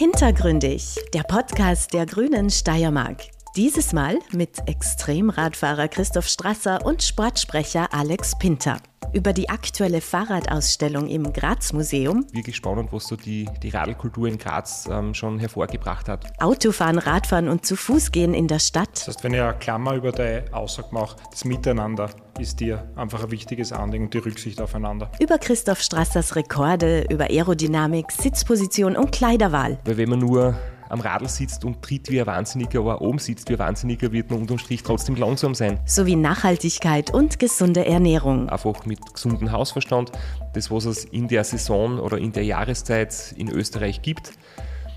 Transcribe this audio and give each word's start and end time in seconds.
Hintergründig, 0.00 0.96
der 1.12 1.24
Podcast 1.24 1.92
der 1.92 2.06
Grünen 2.06 2.48
Steiermark. 2.48 3.18
Dieses 3.56 3.92
Mal 3.92 4.16
mit 4.32 4.58
Extremradfahrer 4.66 5.88
Christoph 5.88 6.28
Strasser 6.28 6.86
und 6.86 7.02
Sportsprecher 7.02 7.92
Alex 7.92 8.38
Pinter 8.38 8.76
über 9.12 9.32
die 9.32 9.48
aktuelle 9.48 10.00
Fahrradausstellung 10.00 11.08
im 11.08 11.32
Graz-Museum. 11.32 12.24
Wirklich 12.30 12.54
spannend, 12.54 12.92
was 12.92 13.08
so 13.08 13.16
die, 13.16 13.48
die 13.60 13.70
Radlkultur 13.70 14.28
in 14.28 14.38
Graz 14.38 14.88
ähm, 14.88 15.14
schon 15.14 15.40
hervorgebracht 15.40 16.08
hat. 16.08 16.40
Autofahren, 16.40 16.98
Radfahren 16.98 17.48
und 17.48 17.66
zu 17.66 17.74
Fuß 17.74 18.12
gehen 18.12 18.34
in 18.34 18.46
der 18.46 18.60
Stadt. 18.60 18.92
Das 18.92 19.08
heißt, 19.08 19.24
wenn 19.24 19.34
ich 19.34 19.40
eine 19.40 19.54
Klammer 19.54 19.94
über 19.96 20.12
die 20.12 20.42
Aussage 20.52 20.90
mache, 20.92 21.16
das 21.32 21.44
Miteinander 21.44 22.08
ist 22.38 22.60
dir 22.60 22.88
einfach 22.94 23.24
ein 23.24 23.32
wichtiges 23.32 23.72
Anliegen 23.72 24.04
und 24.04 24.14
die 24.14 24.18
Rücksicht 24.18 24.60
aufeinander. 24.60 25.10
Über 25.18 25.38
Christoph 25.38 25.80
Strassers 25.80 26.36
Rekorde, 26.36 27.04
über 27.10 27.24
Aerodynamik, 27.24 28.12
Sitzposition 28.12 28.96
und 28.96 29.10
Kleiderwahl. 29.10 29.80
Weil 29.84 29.96
wenn 29.96 30.10
man 30.10 30.20
nur 30.20 30.56
am 30.90 31.00
Radl 31.00 31.28
sitzt 31.28 31.64
und 31.64 31.82
tritt 31.82 32.10
wie 32.10 32.20
ein 32.20 32.26
Wahnsinniger, 32.26 32.80
aber 32.80 33.00
oben 33.00 33.18
sitzt 33.18 33.48
wie 33.48 33.54
ein 33.54 33.60
Wahnsinniger, 33.60 34.12
wird 34.12 34.30
man 34.30 34.40
unterm 34.40 34.58
Strich 34.58 34.82
trotzdem 34.82 35.14
langsam 35.14 35.54
sein. 35.54 35.78
Sowie 35.86 36.16
Nachhaltigkeit 36.16 37.14
und 37.14 37.38
gesunde 37.38 37.86
Ernährung. 37.86 38.48
Einfach 38.48 38.84
mit 38.86 38.98
gesundem 39.14 39.52
Hausverstand, 39.52 40.10
das, 40.52 40.70
was 40.70 40.84
es 40.84 41.04
in 41.04 41.28
der 41.28 41.44
Saison 41.44 42.00
oder 42.00 42.18
in 42.18 42.32
der 42.32 42.44
Jahreszeit 42.44 43.34
in 43.36 43.50
Österreich 43.50 44.02
gibt. 44.02 44.32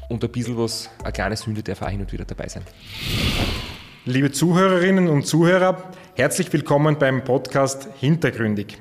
Und 0.09 0.23
ein 0.23 0.31
bisschen 0.31 0.57
was, 0.57 0.89
eine 1.03 1.13
kleine 1.13 1.37
Sünde 1.37 1.63
darf 1.63 1.81
auch 1.81 1.89
hin 1.89 2.01
und 2.01 2.11
wieder 2.11 2.25
dabei 2.25 2.47
sein. 2.47 2.63
Liebe 4.05 4.31
Zuhörerinnen 4.31 5.07
und 5.07 5.25
Zuhörer, 5.25 5.91
herzlich 6.15 6.51
willkommen 6.51 6.97
beim 6.97 7.23
Podcast 7.23 7.87
Hintergründig. 7.99 8.79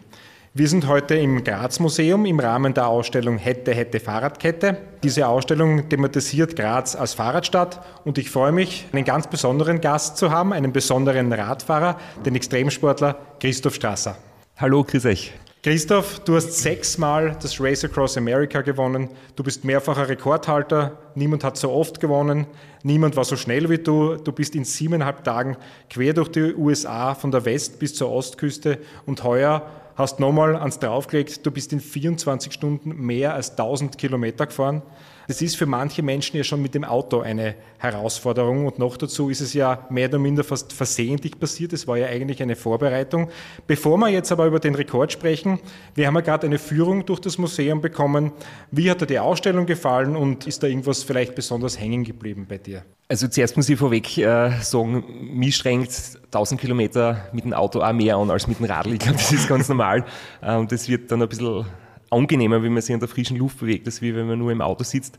Wir 0.55 0.69
sind 0.69 0.87
heute 0.87 1.15
im 1.15 1.45
Graz 1.45 1.80
Museum 1.80 2.27
im 2.27 2.38
Rahmen 2.38 2.74
der 2.74 2.87
Ausstellung 2.87 3.38
Hätte, 3.38 3.73
Hätte 3.73 4.01
Fahrradkette. 4.01 4.77
Diese 5.02 5.27
Ausstellung 5.27 5.88
thematisiert 5.88 6.56
Graz 6.56 6.95
als 6.95 7.15
Fahrradstadt 7.15 7.83
und 8.05 8.19
ich 8.19 8.30
freue 8.30 8.52
mich, 8.52 8.84
einen 8.93 9.07
ganz 9.07 9.29
besonderen 9.29 9.80
Gast 9.80 10.18
zu 10.18 10.30
haben, 10.30 10.52
einen 10.52 10.71
besonderen 10.71 11.32
Radfahrer, 11.32 11.99
den 12.26 12.35
Extremsportler 12.35 13.16
Christoph 13.41 13.76
Strasser. 13.76 14.18
Hallo, 14.59 14.85
grüß 14.85 15.07
euch. 15.07 15.32
Christoph, 15.63 16.21
du 16.21 16.35
hast 16.35 16.59
sechsmal 16.59 17.35
das 17.41 17.59
Race 17.59 17.85
Across 17.85 18.19
America 18.19 18.60
gewonnen. 18.60 19.09
Du 19.37 19.45
bist 19.45 19.65
mehrfacher 19.65 20.09
Rekordhalter. 20.09 20.98
Niemand 21.15 21.45
hat 21.45 21.57
so 21.57 21.71
oft 21.71 21.98
gewonnen. 21.98 22.46
Niemand 22.82 23.16
war 23.16 23.24
so 23.24 23.37
schnell 23.37 23.71
wie 23.71 23.79
du. 23.79 24.16
Du 24.16 24.32
bist 24.32 24.54
in 24.54 24.65
siebeneinhalb 24.65 25.24
Tagen 25.24 25.57
quer 25.88 26.13
durch 26.13 26.29
die 26.29 26.52
USA 26.54 27.15
von 27.15 27.30
der 27.30 27.46
West- 27.46 27.79
bis 27.79 27.95
zur 27.95 28.10
Ostküste 28.10 28.80
und 29.07 29.23
heuer 29.24 29.65
hast 29.96 30.21
nochmal 30.21 30.57
ans 30.57 30.79
draufgelegt, 30.79 31.45
du 31.45 31.51
bist 31.51 31.73
in 31.73 31.80
24 31.80 32.52
Stunden 32.52 32.95
mehr 32.96 33.35
als 33.35 33.51
1000 33.51 33.98
Kilometer 33.98 34.46
gefahren. 34.46 34.82
Das 35.28 35.42
ist 35.42 35.56
für 35.56 35.66
manche 35.66 36.02
Menschen 36.02 36.37
ja 36.37 36.45
schon 36.45 36.62
mit 36.62 36.74
dem 36.74 36.84
Auto 36.84 37.20
eine 37.20 37.54
Herausforderung 37.78 38.66
und 38.66 38.78
noch 38.78 38.96
dazu 38.96 39.30
ist 39.30 39.40
es 39.40 39.54
ja 39.54 39.87
mehr 39.90 40.09
oder 40.09 40.18
minder 40.18 40.45
fast 40.45 40.73
versehentlich 40.73 41.38
passiert. 41.38 41.73
Es 41.73 41.87
war 41.87 41.96
ja 41.96 42.06
eigentlich 42.06 42.42
eine 42.42 42.56
Vorbereitung. 42.56 43.30
Bevor 43.66 43.98
wir 43.98 44.09
jetzt 44.09 44.32
aber 44.32 44.46
über 44.46 44.60
den 44.60 44.74
Rekord 44.74 45.12
sprechen, 45.12 45.60
wir 45.95 46.06
haben 46.06 46.14
ja 46.14 46.20
gerade 46.20 46.46
eine 46.46 46.59
Führung 46.59 47.06
durch 47.06 47.20
das 47.20 47.38
Museum 47.38 47.80
bekommen. 47.80 48.32
Wie 48.70 48.90
hat 48.90 49.01
dir 49.01 49.06
die 49.06 49.18
Ausstellung 49.18 49.66
gefallen 49.66 50.16
und 50.16 50.46
ist 50.46 50.62
da 50.62 50.66
irgendwas 50.66 51.02
vielleicht 51.02 51.34
besonders 51.34 51.79
hängen 51.79 52.04
geblieben 52.04 52.46
bei 52.48 52.59
dir? 52.59 52.84
Also 53.09 53.29
zuerst 53.29 53.57
muss 53.57 53.68
ich 53.68 53.79
vorweg 53.79 54.16
äh, 54.16 54.59
sagen, 54.62 55.04
mich 55.34 55.57
strengt 55.57 55.90
1000 56.26 56.60
Kilometer 56.60 57.29
mit 57.32 57.45
dem 57.45 57.52
Auto 57.52 57.82
auch 57.82 57.92
mehr 57.92 58.16
an 58.16 58.30
als 58.30 58.46
mit 58.46 58.59
dem 58.59 58.64
Radl. 58.64 58.95
Ich 58.95 59.01
glaube, 59.01 59.18
das 59.18 59.32
ist 59.32 59.48
ganz 59.48 59.68
normal. 59.70 60.04
Ähm, 60.42 60.66
das 60.66 60.88
wird 60.88 61.12
dann 61.12 61.20
ein 61.20 61.29
bisschen 61.29 61.66
angenehmer, 62.13 62.63
wenn 62.63 62.73
man 62.73 62.82
sich 62.82 62.93
in 62.93 63.01
der 63.01 63.09
frischen 63.09 63.37
Luft 63.37 63.60
bewegt, 63.60 63.87
als 63.87 64.03
wie 64.03 64.15
wenn 64.15 64.27
man 64.27 64.38
nur 64.38 64.53
im 64.53 64.60
Auto 64.60 64.84
sitzt. 64.84 65.19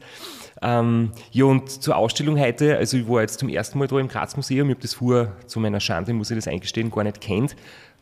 Ähm, 0.62 1.12
ja, 1.32 1.46
und 1.46 1.70
zur 1.70 1.98
Ausstellung 1.98 2.40
heute, 2.40 2.78
also 2.78 2.96
ich 2.98 3.08
war 3.08 3.22
jetzt 3.22 3.40
zum 3.40 3.50
ersten 3.50 3.80
Mal 3.80 3.88
da 3.88 4.00
im 4.00 4.08
Graz 4.08 4.36
Museum, 4.36 4.70
ich 4.70 4.76
habe 4.76 4.82
das 4.82 4.94
vorher, 4.94 5.34
zu 5.46 5.60
meiner 5.60 5.80
Schande 5.80 6.14
muss 6.14 6.32
ich 6.32 6.38
das 6.38 6.48
eingestehen, 6.48 6.90
gar 6.90 7.04
nicht 7.04 7.20
kennt. 7.20 7.56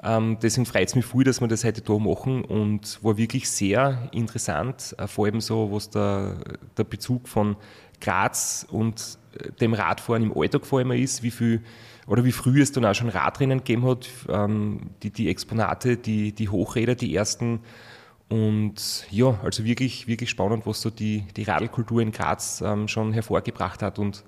Ähm, 0.04 0.38
deswegen 0.42 0.66
freut 0.66 0.88
es 0.88 0.96
mich 0.96 1.06
viel, 1.06 1.24
dass 1.24 1.42
wir 1.42 1.48
das 1.48 1.64
heute 1.64 1.82
da 1.82 1.98
machen 1.98 2.44
und 2.44 3.04
war 3.04 3.18
wirklich 3.18 3.50
sehr 3.50 4.10
interessant, 4.12 4.96
äh, 4.98 5.08
vor 5.08 5.26
allem 5.26 5.42
so, 5.42 5.72
was 5.72 5.90
der, 5.90 6.38
der 6.78 6.84
Bezug 6.84 7.28
von 7.28 7.56
Graz 8.00 8.66
und 8.70 9.18
äh, 9.40 9.52
dem 9.54 9.74
Radfahren 9.74 10.24
im 10.24 10.38
Alltag 10.38 10.66
vor 10.66 10.80
allem 10.80 10.92
ist, 10.92 11.24
wie 11.24 11.32
viel 11.32 11.62
oder 12.08 12.26
wie 12.26 12.32
früh 12.32 12.62
es 12.62 12.72
dann 12.72 12.84
auch 12.84 12.96
schon 12.96 13.10
Radrennen 13.10 13.60
gegeben 13.60 13.86
hat, 13.86 14.10
ähm, 14.28 14.90
die, 15.04 15.12
die 15.12 15.30
Exponate, 15.30 15.98
die, 15.98 16.34
die 16.34 16.50
Hochräder, 16.50 16.96
die 16.96 17.16
ersten 17.16 17.62
und 18.31 19.06
ja, 19.12 19.38
also 19.44 19.66
wirklich, 19.66 20.08
wirklich 20.08 20.30
spannend, 20.30 20.66
was 20.66 20.80
so 20.80 20.90
die, 20.90 21.25
die 21.36 21.44
Radlkultur 21.44 22.02
in 22.02 22.14
Graz 22.14 22.64
ähm, 22.66 22.88
schon 22.88 23.12
hervorgebracht 23.12 23.81
hat. 23.81 24.00
Und 24.00 24.24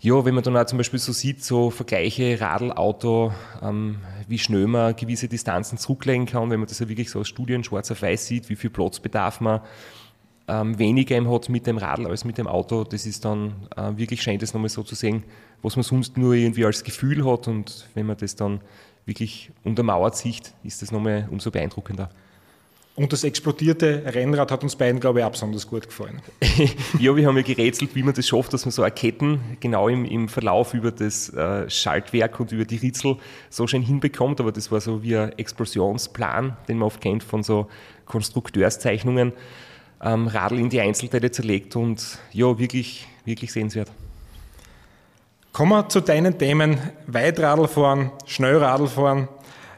ja, 0.00 0.24
wenn 0.24 0.34
man 0.34 0.42
dann 0.42 0.56
auch 0.56 0.64
zum 0.64 0.78
Beispiel 0.78 0.98
so 0.98 1.12
sieht, 1.12 1.44
so 1.44 1.68
Vergleiche 1.68 2.40
Radl, 2.40 2.72
Auto, 2.72 3.34
ähm, 3.60 3.98
wie 4.28 4.38
schnell 4.38 4.66
man 4.66 4.96
gewisse 4.96 5.28
Distanzen 5.28 5.76
zurücklegen 5.76 6.24
kann, 6.24 6.48
wenn 6.48 6.58
man 6.58 6.70
das 6.70 6.78
ja 6.78 6.88
wirklich 6.88 7.10
so 7.10 7.20
aus 7.20 7.28
Studien 7.28 7.64
schwarz 7.64 7.90
auf 7.90 8.00
weiß 8.00 8.28
sieht, 8.28 8.48
wie 8.48 8.56
viel 8.56 8.70
Platz 8.70 8.98
bedarf 8.98 9.42
man, 9.42 9.60
ähm, 10.48 10.78
weniger 10.78 11.22
hat 11.30 11.50
mit 11.50 11.66
dem 11.66 11.76
Radl 11.76 12.06
als 12.06 12.24
mit 12.24 12.38
dem 12.38 12.46
Auto, 12.46 12.84
das 12.84 13.04
ist 13.04 13.26
dann 13.26 13.68
äh, 13.76 13.94
wirklich 13.96 14.22
schön, 14.22 14.38
das 14.38 14.54
nochmal 14.54 14.70
so 14.70 14.82
zu 14.82 14.94
sehen, 14.94 15.22
was 15.60 15.76
man 15.76 15.82
sonst 15.82 16.16
nur 16.16 16.32
irgendwie 16.32 16.64
als 16.64 16.82
Gefühl 16.82 17.30
hat 17.30 17.46
und 17.46 17.88
wenn 17.92 18.06
man 18.06 18.16
das 18.16 18.36
dann 18.36 18.62
wirklich 19.04 19.50
untermauert 19.64 20.16
sieht, 20.16 20.54
ist 20.64 20.80
das 20.80 20.92
nochmal 20.92 21.28
umso 21.30 21.50
beeindruckender. 21.50 22.08
Und 22.96 23.12
das 23.12 23.24
explodierte 23.24 24.02
Rennrad 24.06 24.50
hat 24.50 24.62
uns 24.62 24.74
beiden, 24.74 25.00
glaube 25.00 25.18
ich, 25.18 25.24
auch 25.26 25.30
besonders 25.30 25.68
gut 25.68 25.86
gefallen. 25.86 26.22
ja, 26.98 27.14
wir 27.14 27.26
haben 27.26 27.36
ja 27.36 27.42
gerätselt, 27.42 27.94
wie 27.94 28.02
man 28.02 28.14
das 28.14 28.26
schafft, 28.26 28.54
dass 28.54 28.64
man 28.64 28.72
so 28.72 28.82
eine 28.82 28.90
Ketten 28.90 29.58
genau 29.60 29.88
im, 29.88 30.06
im 30.06 30.30
Verlauf 30.30 30.72
über 30.72 30.90
das 30.90 31.28
äh, 31.28 31.68
Schaltwerk 31.68 32.40
und 32.40 32.52
über 32.52 32.64
die 32.64 32.76
Ritzel 32.76 33.18
so 33.50 33.66
schön 33.66 33.82
hinbekommt. 33.82 34.40
Aber 34.40 34.50
das 34.50 34.72
war 34.72 34.80
so 34.80 35.02
wie 35.02 35.14
ein 35.14 35.38
Explosionsplan, 35.38 36.56
den 36.68 36.78
man 36.78 36.86
oft 36.86 37.02
kennt 37.02 37.22
von 37.22 37.42
so 37.42 37.68
Konstrukteurszeichnungen. 38.06 39.34
Ähm, 40.02 40.26
Radl 40.28 40.58
in 40.58 40.70
die 40.70 40.80
Einzelteile 40.80 41.30
zerlegt 41.30 41.76
und 41.76 42.18
ja, 42.32 42.58
wirklich, 42.58 43.06
wirklich 43.26 43.52
sehenswert. 43.52 43.90
Kommen 45.52 45.72
wir 45.72 45.88
zu 45.90 46.00
deinen 46.00 46.38
Themen 46.38 46.78
Weitradlfahren, 47.06 48.10
Schnellradlfahren. 48.24 49.28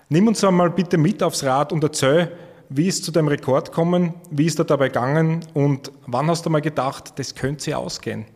Nimm 0.08 0.28
uns 0.28 0.44
einmal 0.44 0.70
bitte 0.70 0.98
mit 0.98 1.20
aufs 1.20 1.42
Rad 1.42 1.72
und 1.72 1.82
erzähl, 1.82 2.30
wie 2.70 2.86
ist 2.86 3.04
zu 3.04 3.12
deinem 3.12 3.28
Rekord 3.28 3.70
gekommen? 3.70 4.14
Wie 4.30 4.46
ist 4.46 4.58
er 4.58 4.64
dabei 4.64 4.88
gegangen? 4.88 5.44
Und 5.54 5.90
wann 6.06 6.28
hast 6.28 6.44
du 6.44 6.50
mal 6.50 6.60
gedacht, 6.60 7.18
das 7.18 7.34
könnte 7.34 7.64
sich 7.64 7.74
ausgehen? 7.74 8.26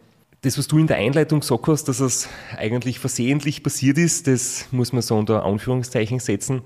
Das, 0.40 0.58
was 0.58 0.66
du 0.66 0.78
in 0.78 0.86
der 0.86 0.96
Einleitung 0.96 1.40
gesagt 1.40 1.68
hast, 1.68 1.84
dass 1.84 2.00
es 2.00 2.28
eigentlich 2.56 2.98
versehentlich 2.98 3.62
passiert 3.62 3.98
ist, 3.98 4.26
das 4.26 4.66
muss 4.72 4.92
man 4.92 5.02
so 5.02 5.16
unter 5.16 5.44
Anführungszeichen 5.44 6.18
setzen. 6.18 6.62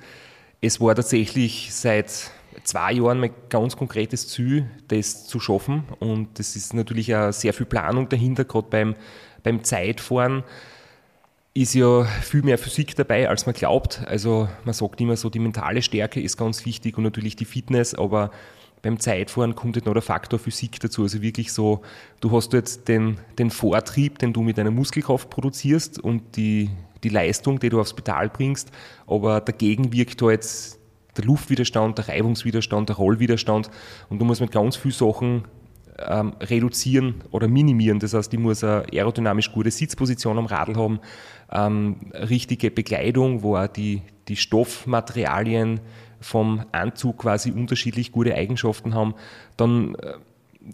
Es 0.60 0.81
war 0.81 0.94
tatsächlich 0.94 1.75
seit 1.75 2.31
zwei 2.65 2.93
Jahren 2.93 3.21
mein 3.21 3.32
ganz 3.50 3.76
konkretes 3.76 4.28
Ziel, 4.28 4.71
das 4.88 5.26
zu 5.26 5.41
schaffen. 5.41 5.84
Und 5.99 6.38
das 6.38 6.56
ist 6.56 6.72
natürlich 6.72 7.15
auch 7.15 7.32
sehr 7.32 7.53
viel 7.53 7.66
Planung 7.66 8.09
dahinter, 8.09 8.44
gerade 8.44 8.69
beim, 8.71 8.94
beim 9.43 9.62
Zeitfahren 9.62 10.44
ist 11.56 11.75
ja 11.75 12.05
viel 12.05 12.43
mehr 12.43 12.59
Physik 12.59 12.94
dabei, 12.97 13.28
als 13.28 13.47
man 13.47 13.55
glaubt. 13.55 14.03
Also 14.06 14.49
man 14.65 14.75
sagt 14.75 15.00
immer 15.00 15.17
so, 15.17 15.31
die 15.31 15.39
mentale 15.39 15.81
Stärke 15.81 16.21
ist 16.21 16.37
ganz 16.37 16.67
wichtig 16.67 16.99
und 16.99 17.05
natürlich 17.05 17.34
die 17.34 17.47
Fitness, 17.47 17.94
aber 17.94 18.31
beim 18.83 19.00
Zeitfahren 19.00 19.55
kommt 19.55 19.77
jetzt 19.77 19.87
noch 19.87 19.94
der 19.94 20.03
Faktor 20.03 20.39
Physik 20.39 20.78
dazu. 20.81 21.03
Also 21.03 21.22
wirklich 21.22 21.53
so, 21.53 21.81
du 22.21 22.31
hast 22.31 22.53
jetzt 22.53 22.89
den, 22.89 23.19
den 23.39 23.50
Vortrieb, 23.50 24.19
den 24.19 24.34
du 24.34 24.43
mit 24.43 24.59
deiner 24.59 24.71
Muskelkraft 24.71 25.31
produzierst 25.31 25.99
und 25.99 26.37
die, 26.37 26.71
die 27.03 27.09
Leistung, 27.09 27.59
die 27.59 27.71
du 27.71 27.81
aufs 27.81 27.94
Pedal 27.94 28.28
bringst, 28.28 28.71
aber 29.06 29.41
dagegen 29.41 29.93
wirkt 29.93 30.21
da 30.21 30.31
jetzt 30.31 30.78
der 31.17 31.25
Luftwiderstand, 31.25 31.97
der 31.97 32.09
Reibungswiderstand, 32.09 32.91
der 32.91 32.97
Rollwiderstand 32.97 33.71
und 34.11 34.19
du 34.19 34.27
musst 34.27 34.43
mit 34.43 34.53
ganz 34.53 34.77
vielen 34.77 34.93
Sachen 34.93 35.44
ähm, 35.99 36.34
reduzieren 36.41 37.23
oder 37.31 37.49
minimieren. 37.49 37.99
Das 37.99 38.14
heißt, 38.14 38.32
ich 38.32 38.38
muss 38.38 38.62
eine 38.62 38.85
aerodynamisch 38.93 39.53
gute 39.53 39.70
Sitzposition 39.70 40.38
am 40.38 40.47
Radl 40.47 40.76
haben, 40.76 41.00
ähm, 41.52 41.96
richtige 42.12 42.70
Bekleidung, 42.70 43.43
wo 43.43 43.56
auch 43.56 43.66
die, 43.66 44.02
die 44.28 44.37
Stoffmaterialien 44.37 45.81
vom 46.20 46.64
Anzug 46.72 47.19
quasi 47.19 47.50
unterschiedlich 47.50 48.12
gute 48.12 48.34
Eigenschaften 48.34 48.94
haben. 48.94 49.14
Dann 49.56 49.94
äh, 49.96 50.14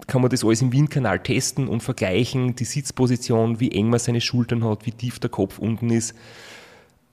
kann 0.07 0.23
man 0.23 0.31
das 0.31 0.45
alles 0.45 0.63
im 0.63 0.73
Windkanal 0.73 1.21
testen 1.21 1.69
und 1.69 1.83
vergleichen, 1.83 2.57
die 2.57 2.65
Sitzposition, 2.65 3.61
wie 3.61 3.73
eng 3.73 3.91
man 3.91 3.99
seine 3.99 4.21
Schultern 4.21 4.65
hat, 4.65 4.87
wie 4.87 4.93
tief 4.93 5.19
der 5.19 5.31
Kopf 5.31 5.59
unten 5.59 5.91
ist. 5.91 6.15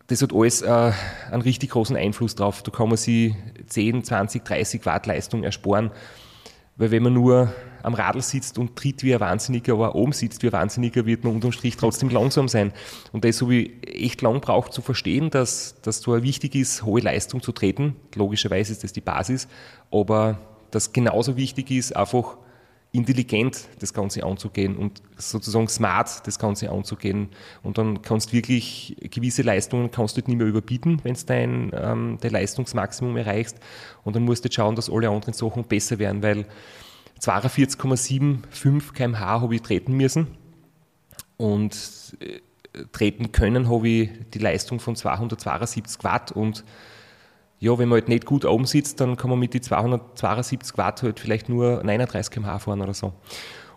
Das 0.07 0.21
hat 0.21 0.33
alles 0.33 0.61
äh, 0.61 0.91
einen 1.31 1.41
richtig 1.41 1.71
großen 1.71 1.95
Einfluss 1.95 2.35
drauf. 2.35 2.63
Da 2.63 2.71
kann 2.71 2.87
man 2.87 2.97
sich 2.97 3.35
10, 3.67 4.03
20, 4.03 4.43
30 4.43 4.85
Watt 4.85 5.05
Leistung 5.05 5.43
ersparen. 5.43 5.91
Weil 6.77 6.91
wenn 6.91 7.03
man 7.03 7.13
nur 7.13 7.53
am 7.83 7.93
Radl 7.93 8.21
sitzt 8.21 8.57
und 8.57 8.75
tritt 8.75 9.03
wie 9.03 9.13
ein 9.13 9.19
Wahnsinniger, 9.19 9.73
aber 9.73 9.95
oben 9.95 10.11
sitzt 10.11 10.43
wie 10.43 10.47
ein 10.47 10.53
Wahnsinniger, 10.53 11.05
wird 11.05 11.23
man 11.23 11.33
unterm 11.35 11.51
Strich 11.51 11.77
trotzdem 11.77 12.09
langsam 12.09 12.47
sein. 12.47 12.73
Und 13.11 13.25
das 13.25 13.41
habe 13.41 13.55
ich 13.55 13.71
echt 13.87 14.21
lang 14.21 14.41
braucht 14.41 14.73
zu 14.73 14.81
verstehen, 14.81 15.29
dass, 15.29 15.75
dass 15.81 16.01
so 16.01 16.21
wichtig 16.23 16.55
ist, 16.55 16.83
hohe 16.83 17.01
Leistung 17.01 17.41
zu 17.41 17.51
treten. 17.51 17.95
Logischerweise 18.15 18.71
ist 18.71 18.83
das 18.83 18.93
die 18.93 19.01
Basis, 19.01 19.47
aber 19.91 20.39
dass 20.71 20.93
genauso 20.93 21.35
wichtig 21.37 21.71
ist, 21.71 21.95
einfach 21.95 22.37
intelligent 22.91 23.67
das 23.79 23.93
Ganze 23.93 24.23
anzugehen 24.23 24.75
und 24.75 25.03
sozusagen 25.17 25.67
smart 25.67 26.25
das 26.25 26.39
Ganze 26.39 26.71
anzugehen. 26.71 27.29
Und 27.61 27.77
dann 27.77 28.01
kannst 28.01 28.29
du 28.29 28.33
wirklich 28.33 28.95
gewisse 29.11 29.43
Leistungen 29.43 29.91
kannst 29.91 30.17
du 30.17 30.21
nicht 30.21 30.37
mehr 30.37 30.47
überbieten, 30.47 30.99
wenn 31.03 31.13
du 31.13 31.25
dein, 31.25 31.71
ähm, 31.75 32.17
dein 32.19 32.31
Leistungsmaximum 32.31 33.15
erreichst. 33.17 33.59
Und 34.03 34.15
dann 34.15 34.23
musst 34.23 34.43
du 34.43 34.51
schauen, 34.51 34.75
dass 34.75 34.89
alle 34.89 35.09
anderen 35.09 35.33
Sachen 35.35 35.65
besser 35.65 35.99
werden, 35.99 36.23
weil 36.23 36.45
42,75 37.19 38.93
kmh 38.93 39.19
habe 39.19 39.55
ich 39.55 39.61
treten 39.61 39.93
müssen 39.93 40.27
und 41.37 41.75
äh, 42.19 42.39
treten 42.91 43.31
können 43.31 43.69
habe 43.69 43.87
ich 43.87 44.09
die 44.33 44.39
Leistung 44.39 44.79
von 44.79 44.95
272 44.95 46.03
Watt 46.03 46.31
und 46.31 46.63
ja, 47.59 47.77
wenn 47.77 47.89
man 47.89 47.97
halt 47.99 48.07
nicht 48.07 48.25
gut 48.25 48.45
oben 48.45 48.65
sitzt, 48.65 49.01
dann 49.01 49.17
kann 49.17 49.29
man 49.29 49.37
mit 49.37 49.53
die 49.53 49.61
272 49.61 50.77
Watt 50.77 51.03
halt 51.03 51.19
vielleicht 51.19 51.49
nur 51.49 51.83
39 51.83 52.33
km/h 52.33 52.59
fahren 52.59 52.81
oder 52.81 52.93
so. 52.93 53.13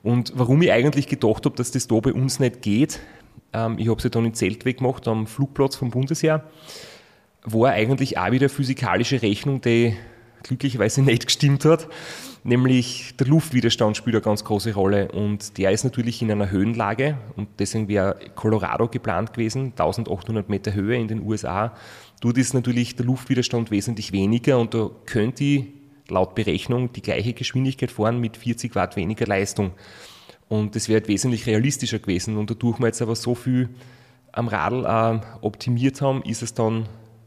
Und 0.03 0.33
warum 0.37 0.63
ich 0.63 0.71
eigentlich 0.71 1.09
gedacht 1.09 1.45
habe, 1.45 1.57
dass 1.57 1.73
das 1.73 1.89
da 1.89 1.99
bei 1.99 2.13
uns 2.13 2.39
nicht 2.39 2.63
geht, 2.63 3.01
ähm, 3.53 3.79
ich 3.79 3.89
habe 3.89 3.99
es 3.99 4.05
ja 4.05 4.11
dann 4.11 4.25
in 4.25 4.35
Zeltweg 4.35 4.79
gemacht, 4.79 5.07
am 5.09 5.27
Flugplatz 5.27 5.77
vom 5.77 5.91
Bundesheer, 5.91 6.49
war 7.45 7.71
eigentlich 7.71 8.19
auch 8.19 8.31
wieder 8.31 8.49
physikalische 8.49 9.21
Rechnung, 9.21 9.61
die 9.61 9.97
glücklicherweise 10.43 11.03
nicht 11.03 11.27
gestimmt 11.27 11.65
hat. 11.65 11.89
Nämlich 12.45 13.17
der 13.17 13.29
Luftwiderstand 13.29 13.97
spielt 13.97 14.17
eine 14.17 14.23
ganz 14.23 14.43
große 14.43 14.75
Rolle 14.75 15.13
und 15.13 15.59
der 15.59 15.71
ist 15.71 15.85
natürlich 15.85 16.21
in 16.23 16.31
einer 16.31 16.51
Höhenlage 16.51 17.17
und 17.37 17.49
deswegen 17.61 17.87
wäre 17.87 18.17
Colorado 18.35 18.89
geplant 18.89 19.33
gewesen, 19.33 19.67
1800 19.67 20.49
Meter 20.49 20.75
Höhe 20.75 20.97
in 20.97 21.07
den 21.07 21.23
USA. 21.23 21.73
Dort 22.21 22.39
ist 22.39 22.53
natürlich 22.53 22.97
der 22.97 23.07
Luftwiderstand 23.07 23.71
wesentlich 23.71 24.13
weniger 24.13 24.59
und 24.59 24.75
da 24.75 24.91
könnte 25.07 25.45
ich 25.45 25.67
laut 26.09 26.35
Berechnung 26.35 26.93
die 26.93 27.03
gleiche 27.03 27.33
Geschwindigkeit 27.33 27.91
fahren 27.91 28.19
mit 28.19 28.37
40 28.37 28.75
Watt 28.75 28.97
weniger 28.97 29.27
Leistung. 29.27 29.73
Und 30.49 30.77
das 30.77 30.89
wäre 30.89 31.07
wesentlich 31.09 31.47
realistischer 31.47 31.99
gewesen. 31.99 32.37
Und 32.37 32.51
dadurch 32.51 32.79
wir 32.79 32.87
jetzt 32.87 33.01
aber 33.01 33.17
so 33.17 33.35
viel 33.35 33.71
am 34.33 34.49
Radl 34.49 34.85
äh, 34.85 35.21
optimiert 35.41 36.03
haben, 36.03 36.23
ist 36.23 36.43
es 36.43 36.55
dann 36.55 36.87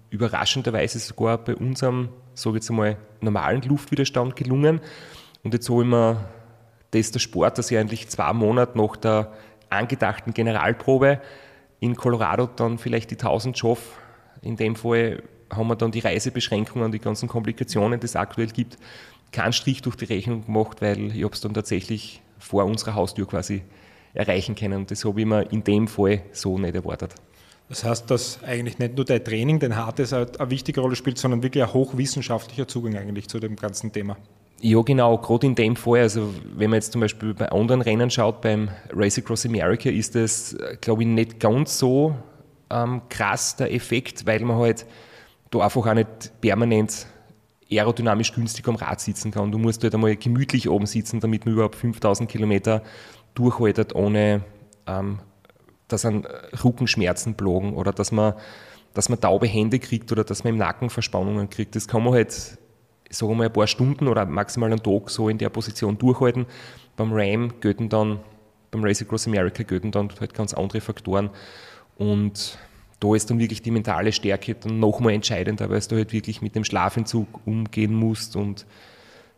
überraschenderweise 0.09 0.99
sogar 0.99 1.37
bei 1.37 1.55
unserem, 1.55 2.09
sage 2.35 2.57
ich 2.57 2.63
jetzt 2.63 2.69
einmal, 2.69 2.97
normalen 3.21 3.61
Luftwiderstand 3.61 4.35
gelungen. 4.35 4.81
Und 5.43 5.53
jetzt 5.53 5.69
holen 5.69 5.89
wir 5.89 6.29
das 6.91 7.11
der 7.11 7.19
Sport, 7.19 7.57
dass 7.57 7.71
ich 7.71 7.77
eigentlich 7.77 8.07
zwei 8.09 8.31
Monate 8.33 8.77
nach 8.77 8.95
der 8.95 9.31
angedachten 9.69 10.33
Generalprobe 10.33 11.19
in 11.79 11.95
Colorado 11.95 12.47
dann 12.47 12.77
vielleicht 12.77 13.11
die 13.11 13.15
1000 13.15 13.57
schaffe. 13.57 13.99
In 14.41 14.55
dem 14.55 14.75
Fall 14.75 15.23
haben 15.51 15.67
wir 15.67 15.75
dann 15.75 15.91
die 15.91 15.99
Reisebeschränkungen 15.99 16.85
und 16.85 16.91
die 16.91 16.99
ganzen 16.99 17.27
Komplikationen, 17.27 17.99
die 17.99 18.05
es 18.05 18.15
aktuell 18.15 18.47
gibt, 18.47 18.77
keinen 19.31 19.53
Strich 19.53 19.81
durch 19.81 19.95
die 19.95 20.05
Rechnung 20.05 20.45
gemacht, 20.45 20.81
weil 20.81 21.15
ich 21.15 21.23
habe 21.23 21.33
es 21.33 21.41
dann 21.41 21.53
tatsächlich 21.53 22.21
vor 22.39 22.65
unserer 22.65 22.95
Haustür 22.95 23.27
quasi 23.27 23.63
erreichen 24.13 24.55
können. 24.55 24.79
Und 24.79 24.91
das 24.91 25.03
habe 25.05 25.19
ich 25.19 25.25
mir 25.25 25.41
in 25.51 25.63
dem 25.63 25.87
Fall 25.87 26.21
so 26.31 26.57
nicht 26.57 26.75
erwartet. 26.75 27.15
Das 27.69 27.83
heißt, 27.83 28.11
dass 28.11 28.43
eigentlich 28.43 28.77
nicht 28.77 28.95
nur 28.95 29.05
dein 29.05 29.23
Training, 29.23 29.59
dein 29.59 29.75
Hartes 29.75 30.13
eine 30.13 30.27
wichtige 30.49 30.81
Rolle 30.81 30.95
spielt, 30.95 31.17
sondern 31.17 31.41
wirklich 31.41 31.63
ein 31.63 31.73
hochwissenschaftlicher 31.73 32.67
Zugang 32.67 32.95
eigentlich 32.95 33.27
zu 33.27 33.39
dem 33.39 33.55
ganzen 33.55 33.91
Thema. 33.91 34.17
Ja, 34.61 34.81
genau, 34.81 35.17
gerade 35.17 35.47
in 35.47 35.55
dem 35.55 35.75
Fall, 35.75 36.01
also 36.01 36.33
wenn 36.55 36.69
man 36.69 36.77
jetzt 36.77 36.91
zum 36.91 37.01
Beispiel 37.01 37.33
bei 37.33 37.49
anderen 37.49 37.81
Rennen 37.81 38.09
schaut, 38.09 38.41
beim 38.41 38.69
Race 38.93 39.17
Across 39.17 39.45
America 39.45 39.89
ist 39.89 40.15
das, 40.15 40.55
glaube 40.81 41.03
ich, 41.03 41.07
nicht 41.07 41.39
ganz 41.39 41.77
so 41.77 42.15
ähm, 42.69 43.01
krass 43.09 43.55
der 43.55 43.73
Effekt, 43.73 44.25
weil 44.25 44.39
man 44.41 44.57
halt 44.57 44.85
da 45.51 45.59
einfach 45.59 45.85
auch 45.85 45.93
nicht 45.93 46.31
permanent 46.41 47.07
aerodynamisch 47.69 48.33
günstig 48.33 48.67
am 48.67 48.75
Rad 48.75 49.01
sitzen 49.01 49.31
kann. 49.31 49.51
Du 49.51 49.57
musst 49.57 49.83
halt 49.83 49.93
einmal 49.93 50.15
gemütlich 50.15 50.69
oben 50.69 50.85
sitzen, 50.85 51.19
damit 51.19 51.45
man 51.45 51.55
überhaupt 51.55 51.75
5000 51.75 52.29
Kilometer 52.29 52.83
durchhaltet, 53.33 53.93
ohne 53.95 54.43
ähm, 54.87 55.19
dass 55.87 56.05
an 56.05 56.25
Rückenschmerzen 56.63 57.35
plagen 57.35 57.75
oder 57.75 57.91
dass 57.91 58.11
man, 58.11 58.33
dass 58.93 59.09
man 59.09 59.19
taube 59.19 59.47
Hände 59.47 59.79
kriegt 59.79 60.11
oder 60.11 60.23
dass 60.23 60.43
man 60.43 60.53
im 60.53 60.59
Nacken 60.59 60.89
Verspannungen 60.89 61.49
kriegt. 61.49 61.75
Das 61.75 61.87
kann 61.87 62.03
man 62.03 62.13
halt, 62.13 62.31
sagen 62.31 63.31
wir 63.31 63.35
mal, 63.35 63.45
ein 63.45 63.53
paar 63.53 63.67
Stunden 63.67 64.07
oder 64.07 64.25
maximal 64.25 64.71
einen 64.71 64.81
Tag 64.81 65.09
so 65.09 65.29
in 65.29 65.37
der 65.37 65.49
Position 65.49 65.97
durchhalten. 65.97 66.45
Beim 66.95 67.11
RAM 67.11 67.53
gelten 67.59 67.89
dann, 67.89 68.19
beim 68.71 68.83
Race 68.83 69.01
Across 69.01 69.27
America 69.27 69.63
gelten 69.63 69.91
dann 69.91 70.09
halt 70.19 70.33
ganz 70.33 70.53
andere 70.53 70.81
Faktoren. 70.81 71.29
Und 71.97 72.57
da 72.99 73.13
ist 73.13 73.29
dann 73.29 73.39
wirklich 73.39 73.61
die 73.61 73.71
mentale 73.71 74.11
Stärke 74.11 74.55
dann 74.55 74.79
nochmal 74.79 75.13
entscheidender, 75.13 75.69
weil 75.69 75.81
du 75.81 75.95
halt 75.95 76.13
wirklich 76.13 76.41
mit 76.41 76.55
dem 76.55 76.63
Schlafentzug 76.63 77.45
umgehen 77.45 77.93
musst 77.93 78.35
und 78.35 78.65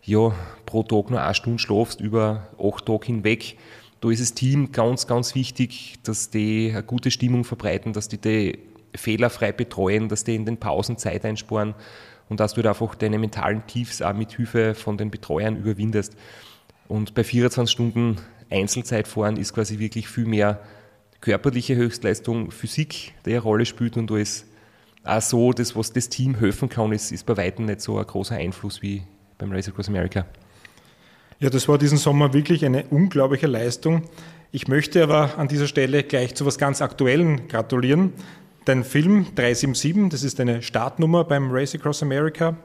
ja, 0.03 0.31
pro 0.65 0.83
Tag 0.83 1.09
nur 1.09 1.21
eine 1.21 1.33
Stunde 1.33 1.59
schlafst, 1.59 2.00
über 2.00 2.47
acht 2.57 2.85
Tage 2.85 3.07
hinweg 3.07 3.57
da 4.01 4.09
ist 4.09 4.21
das 4.21 4.33
Team 4.33 4.71
ganz, 4.71 5.07
ganz 5.07 5.35
wichtig, 5.35 5.95
dass 6.03 6.29
die 6.29 6.69
eine 6.71 6.83
gute 6.83 7.11
Stimmung 7.11 7.44
verbreiten, 7.44 7.94
dass 7.94 8.07
die 8.07 8.19
die 8.19 8.59
fehlerfrei 8.95 9.51
betreuen, 9.51 10.09
dass 10.09 10.23
die 10.23 10.35
in 10.35 10.45
den 10.45 10.57
Pausen 10.57 10.97
Zeit 10.97 11.25
einsparen 11.25 11.75
und 12.29 12.39
dass 12.39 12.53
du 12.53 12.61
da 12.61 12.69
einfach 12.69 12.95
deine 12.95 13.19
mentalen 13.19 13.65
Tiefs 13.67 14.01
auch 14.01 14.13
mit 14.13 14.33
Hilfe 14.33 14.75
von 14.75 14.97
den 14.97 15.11
Betreuern 15.11 15.57
überwindest. 15.57 16.15
Und 16.88 17.13
bei 17.13 17.23
24 17.23 17.71
Stunden 17.71 18.17
Einzelzeit 18.49 19.07
fahren 19.07 19.38
ist 19.38 19.53
quasi 19.53 19.79
wirklich 19.79 20.07
viel 20.07 20.25
mehr 20.25 20.61
körperliche 21.19 21.75
Höchstleistung, 21.75 22.51
Physik, 22.51 23.13
die 23.25 23.31
eine 23.31 23.39
Rolle 23.39 23.65
spielt 23.65 23.97
und 23.97 24.09
da 24.09 24.17
ist 24.17 24.45
auch 25.03 25.21
so, 25.21 25.53
das, 25.53 25.75
was 25.75 25.93
das 25.93 26.09
Team 26.09 26.35
helfen 26.35 26.69
kann, 26.69 26.91
ist, 26.91 27.11
ist 27.11 27.25
bei 27.25 27.38
weitem 27.38 27.65
nicht 27.65 27.81
so 27.81 27.97
ein 27.97 28.05
großer 28.05 28.35
Einfluss 28.35 28.81
wie 28.81 29.03
beim 29.38 29.51
Race 29.51 29.67
Across 29.67 29.89
America. 29.89 30.25
Ja, 31.39 31.51
das 31.51 31.68
war 31.68 31.78
diesen 31.78 32.00
Sommer 32.00 32.34
wirklich 32.34 32.66
eine 32.66 32.86
unglaubliche 32.89 33.45
Leistung. 33.45 34.01
Ich 34.51 34.68
möchte 34.68 35.04
aber 35.04 35.38
an 35.38 35.48
dieser 35.48 35.68
Stelle 35.68 36.01
gleich 36.01 36.34
zu 36.34 36.48
was 36.48 36.57
ganz 36.57 36.81
Aktuellen 36.81 37.48
gratulieren. 37.48 38.13
Dein 38.66 38.84
Film 38.84 39.28
377, 39.36 40.10
das 40.10 40.24
ist 40.24 40.39
eine 40.39 40.63
Startnummer 40.63 41.25
beim 41.25 41.51
Race 41.51 41.75
Across 41.75 42.01
America, 42.01 42.57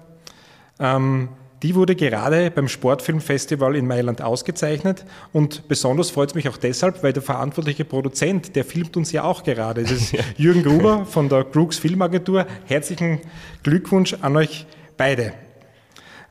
ähm, 0.80 1.28
die 1.62 1.74
wurde 1.74 1.94
gerade 1.94 2.50
beim 2.50 2.66
Sportfilmfestival 2.66 3.76
in 3.76 3.86
Mailand 3.86 4.22
ausgezeichnet 4.22 5.04
und 5.34 5.68
besonders 5.68 6.10
freut 6.10 6.30
es 6.30 6.34
mich 6.34 6.48
auch 6.48 6.56
deshalb, 6.56 7.02
weil 7.02 7.12
der 7.12 7.22
verantwortliche 7.22 7.84
Produzent, 7.84 8.56
der 8.56 8.64
filmt 8.64 8.96
uns 8.96 9.12
ja 9.12 9.22
auch 9.22 9.44
gerade. 9.44 9.82
Das 9.82 9.92
ist 9.92 10.16
Jürgen 10.38 10.62
Gruber 10.62 11.04
von 11.04 11.28
der 11.28 11.44
Crooks 11.44 11.78
Filmagentur. 11.78 12.46
Herzlichen 12.64 13.20
Glückwunsch 13.62 14.16
an 14.22 14.34
euch 14.36 14.66
beide. 14.96 15.34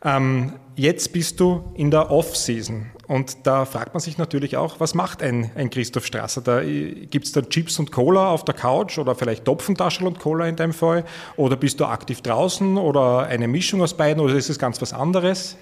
Ähm, 0.04 0.54
jetzt 0.76 1.14
bist 1.14 1.40
du 1.40 1.64
in 1.76 1.92
der 1.92 2.12
Off-Season 2.12 2.92
und 3.08 3.46
da 3.46 3.66
fragt 3.66 3.94
man 3.94 4.00
sich 4.00 4.18
natürlich 4.18 4.56
auch, 4.56 4.80
was 4.80 4.96
macht 4.96 5.22
ein, 5.22 5.52
ein 5.56 5.70
Christoph 5.70 6.06
Strasser? 6.06 6.40
Da 6.40 6.62
äh, 6.62 7.08
gibt 7.08 7.26
es 7.26 7.34
da 7.34 7.42
Chips 7.42 7.78
und 7.78 7.92
Cola 7.92 8.30
auf 8.30 8.46
der 8.46 8.56
Couch 8.56 8.98
oder 8.98 9.16
vielleicht 9.16 9.44
Topfentaschel 9.44 10.08
und 10.08 10.20
Cola 10.20 10.48
in 10.48 10.56
deinem 10.56 10.72
Fall? 10.72 11.04
Oder 11.36 11.58
bist 11.58 11.80
du 11.82 11.86
aktiv 11.86 12.22
draußen 12.22 12.78
oder 12.78 13.28
eine 13.28 13.50
Mischung 13.50 13.82
aus 13.82 13.96
beiden 13.96 14.24
oder 14.24 14.36
ist 14.36 14.50
es 14.50 14.58
ganz 14.58 14.82
was 14.82 14.94
anderes? 14.94 15.58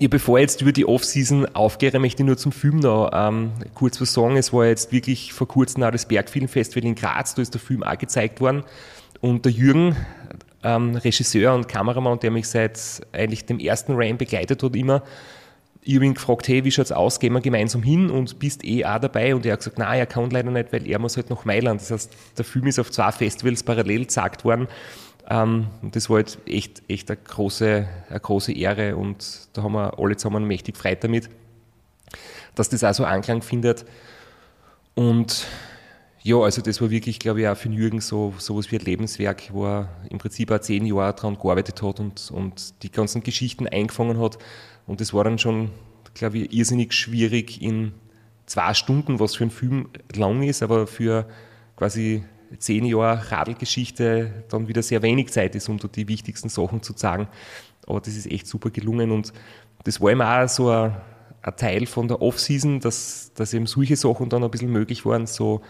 Ja, 0.00 0.08
bevor 0.08 0.38
ich 0.38 0.44
jetzt 0.44 0.62
über 0.62 0.72
die 0.72 0.86
Off-Season 0.86 1.54
aufgehe, 1.54 1.98
möchte 1.98 2.22
ich 2.22 2.26
nur 2.26 2.38
zum 2.38 2.52
Film 2.52 2.78
noch 2.78 3.10
ähm, 3.12 3.50
kurz 3.74 4.00
was 4.00 4.14
sagen. 4.14 4.36
Es 4.36 4.52
war 4.52 4.64
jetzt 4.64 4.92
wirklich 4.92 5.32
vor 5.32 5.46
kurzem 5.46 5.82
auch 5.82 5.90
das 5.90 6.06
Bergfilmfestival 6.06 6.84
in 6.84 6.94
Graz, 6.94 7.34
da 7.34 7.42
ist 7.42 7.52
der 7.52 7.60
Film 7.60 7.82
auch 7.82 7.98
gezeigt 7.98 8.40
worden. 8.40 8.62
Und 9.20 9.44
der 9.44 9.52
Jürgen, 9.52 9.94
ähm, 10.62 10.96
Regisseur 10.96 11.54
und 11.54 11.68
Kameramann, 11.68 12.18
der 12.20 12.30
mich 12.30 12.48
seit 12.48 12.78
eigentlich 13.12 13.46
dem 13.46 13.58
ersten 13.58 13.92
Ram 13.94 14.16
begleitet 14.16 14.62
hat, 14.62 14.76
immer. 14.76 15.02
Ich 15.82 15.94
habe 15.94 16.04
ihn 16.04 16.14
gefragt, 16.14 16.48
hey, 16.48 16.64
wie 16.64 16.70
schaut's 16.70 16.92
aus, 16.92 17.18
gehen 17.20 17.32
wir 17.32 17.40
gemeinsam 17.40 17.82
hin 17.82 18.10
und 18.10 18.38
bist 18.38 18.64
eh 18.64 18.84
auch 18.84 18.98
dabei? 18.98 19.34
Und 19.34 19.46
er 19.46 19.52
hat 19.52 19.60
gesagt, 19.60 19.78
nein, 19.78 19.98
er 19.98 20.06
kann 20.06 20.28
leider 20.30 20.50
nicht, 20.50 20.72
weil 20.72 20.86
er 20.86 20.98
muss 20.98 21.16
halt 21.16 21.30
nach 21.30 21.44
Mailand. 21.44 21.80
Das 21.80 21.90
heißt, 21.90 22.12
der 22.36 22.44
Film 22.44 22.66
ist 22.66 22.78
auf 22.78 22.90
zwei 22.90 23.10
Festivals 23.12 23.62
parallel 23.62 24.00
gezeigt 24.00 24.44
worden. 24.44 24.68
Ähm, 25.30 25.68
das 25.82 26.10
war 26.10 26.16
halt 26.16 26.38
echt, 26.46 26.82
echt 26.88 27.10
eine, 27.10 27.18
große, 27.18 27.86
eine 28.08 28.20
große 28.20 28.52
Ehre 28.52 28.96
und 28.96 29.48
da 29.52 29.62
haben 29.62 29.72
wir 29.72 29.98
alle 29.98 30.16
zusammen 30.16 30.44
mächtig 30.44 30.76
frei 30.76 30.94
damit, 30.94 31.28
dass 32.54 32.68
das 32.68 32.82
auch 32.82 32.94
so 32.94 33.04
Anklang 33.04 33.42
findet. 33.42 33.84
Und 34.94 35.46
ja, 36.22 36.36
also 36.36 36.62
das 36.62 36.80
war 36.80 36.90
wirklich, 36.90 37.18
glaube 37.18 37.42
ich, 37.42 37.48
auch 37.48 37.56
für 37.56 37.68
Jürgen 37.68 38.00
so 38.00 38.34
sowas 38.38 38.70
wie 38.72 38.78
ein 38.78 38.84
Lebenswerk, 38.84 39.50
wo 39.52 39.66
er 39.66 39.88
im 40.10 40.18
Prinzip 40.18 40.50
auch 40.50 40.60
zehn 40.60 40.84
Jahre 40.84 41.14
daran 41.14 41.38
gearbeitet 41.38 41.80
hat 41.82 42.00
und, 42.00 42.30
und 42.30 42.82
die 42.82 42.90
ganzen 42.90 43.22
Geschichten 43.22 43.68
eingefangen 43.68 44.20
hat. 44.20 44.38
Und 44.86 45.00
das 45.00 45.14
war 45.14 45.24
dann 45.24 45.38
schon, 45.38 45.70
glaube 46.14 46.38
ich, 46.38 46.52
irrsinnig 46.52 46.92
schwierig 46.92 47.62
in 47.62 47.92
zwei 48.46 48.74
Stunden, 48.74 49.20
was 49.20 49.36
für 49.36 49.44
ein 49.44 49.50
Film 49.50 49.90
lang 50.14 50.42
ist, 50.42 50.62
aber 50.62 50.86
für 50.86 51.26
quasi 51.76 52.24
zehn 52.58 52.84
Jahre 52.86 53.30
Radlgeschichte 53.30 54.44
dann 54.48 54.68
wieder 54.68 54.82
sehr 54.82 55.02
wenig 55.02 55.30
Zeit 55.30 55.54
ist, 55.54 55.68
um 55.68 55.78
da 55.78 55.88
die 55.88 56.08
wichtigsten 56.08 56.48
Sachen 56.48 56.82
zu 56.82 56.94
sagen. 56.96 57.28
Aber 57.86 58.00
das 58.00 58.16
ist 58.16 58.30
echt 58.30 58.46
super 58.46 58.70
gelungen 58.70 59.10
und 59.10 59.32
das 59.84 60.00
war 60.00 60.10
immer 60.10 60.42
auch 60.42 60.48
so 60.48 60.70
ein, 60.70 60.96
ein 61.42 61.56
Teil 61.56 61.86
von 61.86 62.08
der 62.08 62.20
Off-Season, 62.20 62.80
dass, 62.80 63.32
dass 63.34 63.54
eben 63.54 63.66
solche 63.66 63.96
Sachen 63.96 64.28
dann 64.28 64.42
ein 64.42 64.50
bisschen 64.50 64.72
möglich 64.72 65.04
waren, 65.06 65.26
so 65.26 65.60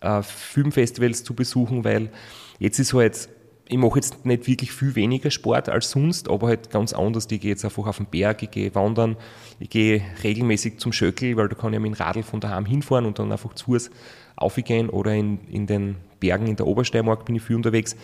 äh, 0.00 0.22
Filmfestivals 0.22 1.24
zu 1.24 1.34
besuchen, 1.34 1.84
weil 1.84 2.10
jetzt 2.58 2.78
ist 2.78 2.94
halt 2.94 3.28
ich 3.68 3.78
mache 3.78 3.96
jetzt 3.96 4.24
nicht 4.24 4.46
wirklich 4.46 4.70
viel 4.70 4.94
weniger 4.94 5.30
Sport 5.30 5.68
als 5.68 5.90
sonst, 5.90 6.28
aber 6.28 6.48
halt 6.48 6.70
ganz 6.70 6.92
anders. 6.92 7.26
Ich 7.30 7.40
gehe 7.40 7.50
jetzt 7.50 7.64
einfach 7.64 7.86
auf 7.86 7.96
den 7.96 8.06
Berg, 8.06 8.42
ich 8.42 8.50
gehe 8.50 8.74
wandern, 8.74 9.16
ich 9.58 9.70
gehe 9.70 10.02
regelmäßig 10.22 10.78
zum 10.78 10.92
Schöckel, 10.92 11.36
weil 11.36 11.48
da 11.48 11.56
kann 11.56 11.72
ich 11.72 11.80
mit 11.80 11.92
dem 11.92 12.00
Radl 12.00 12.22
von 12.22 12.40
daheim 12.40 12.64
hinfahren 12.64 13.06
und 13.06 13.18
dann 13.18 13.32
einfach 13.32 13.54
zu 13.54 13.66
Fuß 13.66 13.90
aufgehen 14.36 14.88
oder 14.88 15.14
in, 15.14 15.40
in 15.48 15.66
den 15.66 15.96
Bergen 16.20 16.46
in 16.46 16.56
der 16.56 16.66
Obersteiermark 16.66 17.24
bin 17.24 17.36
ich 17.36 17.42
viel 17.42 17.56
unterwegs. 17.56 17.96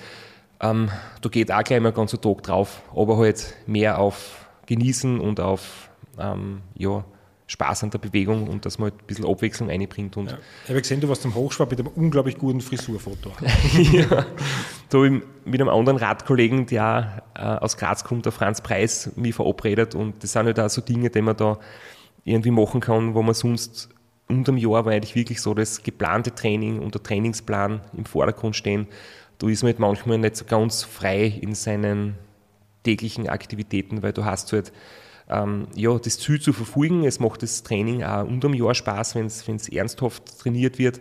Ähm, 0.61 0.91
da 1.21 1.29
geht 1.29 1.53
auch 1.53 1.63
gleich 1.63 1.81
mal 1.81 1.89
einen 1.89 1.97
ganzen 1.97 2.21
Tag 2.21 2.43
drauf, 2.43 2.83
aber 2.95 3.19
halt 3.19 3.55
mehr 3.67 3.99
auf 3.99 4.47
Genießen 4.67 5.21
und 5.21 5.41
auf 5.41 5.91
ähm, 6.19 6.63
ja, 6.75 7.05
Spaß 7.53 7.85
an 7.85 7.91
der 7.91 7.99
Bewegung 7.99 8.49
und 8.49 8.65
dass 8.65 8.79
man 8.79 8.91
halt 8.91 9.03
ein 9.03 9.07
bisschen 9.07 9.27
Abwechslung 9.27 9.69
einbringt. 9.69 10.17
Und 10.17 10.31
ja. 10.31 10.39
Ich 10.65 10.71
habe 10.71 10.81
gesehen, 10.81 11.01
du 11.01 11.09
warst 11.09 11.25
am 11.27 11.35
Hochschwab 11.35 11.71
mit 11.71 11.81
einem 11.81 11.91
unglaublich 11.95 12.39
guten 12.39 12.63
Frisurfoto. 12.63 13.31
ja, 13.93 14.25
da 14.89 14.99
habe 14.99 15.09
ich 15.09 15.23
mit 15.45 15.61
einem 15.61 15.69
anderen 15.69 15.99
Radkollegen, 15.99 16.65
der 16.65 17.23
äh, 17.35 17.41
aus 17.43 17.77
Graz 17.77 18.05
kommt, 18.05 18.25
der 18.25 18.33
Franz 18.33 18.63
Preis, 18.63 19.13
mich 19.17 19.35
verabredet 19.35 19.95
und 19.95 20.23
das 20.23 20.33
sind 20.33 20.47
halt 20.47 20.59
auch 20.59 20.71
so 20.71 20.81
Dinge, 20.81 21.11
die 21.11 21.21
man 21.21 21.37
da 21.37 21.59
irgendwie 22.25 22.51
machen 22.51 22.81
kann, 22.81 23.15
wo 23.15 23.23
man 23.23 23.35
sonst 23.35 23.91
unterm 24.29 24.57
Jahr 24.57 24.87
war 24.87 24.93
eigentlich 24.93 25.15
wirklich 25.15 25.43
so 25.43 25.53
das 25.53 25.83
geplante 25.83 26.35
Training 26.35 26.79
und 26.79 26.95
der 26.95 27.03
Trainingsplan 27.03 27.83
im 27.95 28.07
Vordergrund 28.07 28.57
stehen. 28.57 28.87
Da 29.39 29.47
ist 29.49 29.63
man 29.63 29.73
halt 29.73 29.79
manchmal 29.79 30.17
nicht 30.17 30.37
so 30.37 30.47
ganz 30.47 30.85
frei 30.85 31.27
in 31.27 31.55
seinen 31.55 32.17
täglichen 32.83 33.29
Aktivitäten, 33.29 34.03
weil 34.03 34.15
du 34.15 34.25
hast 34.25 34.53
halt 34.55 34.73
ähm, 35.29 35.69
ja, 35.75 35.99
das 35.99 36.19
Ziel 36.19 36.41
zu 36.41 36.53
verfolgen. 36.53 37.05
Es 37.05 37.21
macht 37.21 37.43
das 37.43 37.63
Training 37.63 38.03
auch 38.03 38.27
unterm 38.27 38.55
Jahr 38.55 38.75
Spaß, 38.75 39.15
wenn 39.15 39.27
es 39.27 39.69
ernsthaft 39.69 40.39
trainiert 40.39 40.79
wird. 40.79 41.01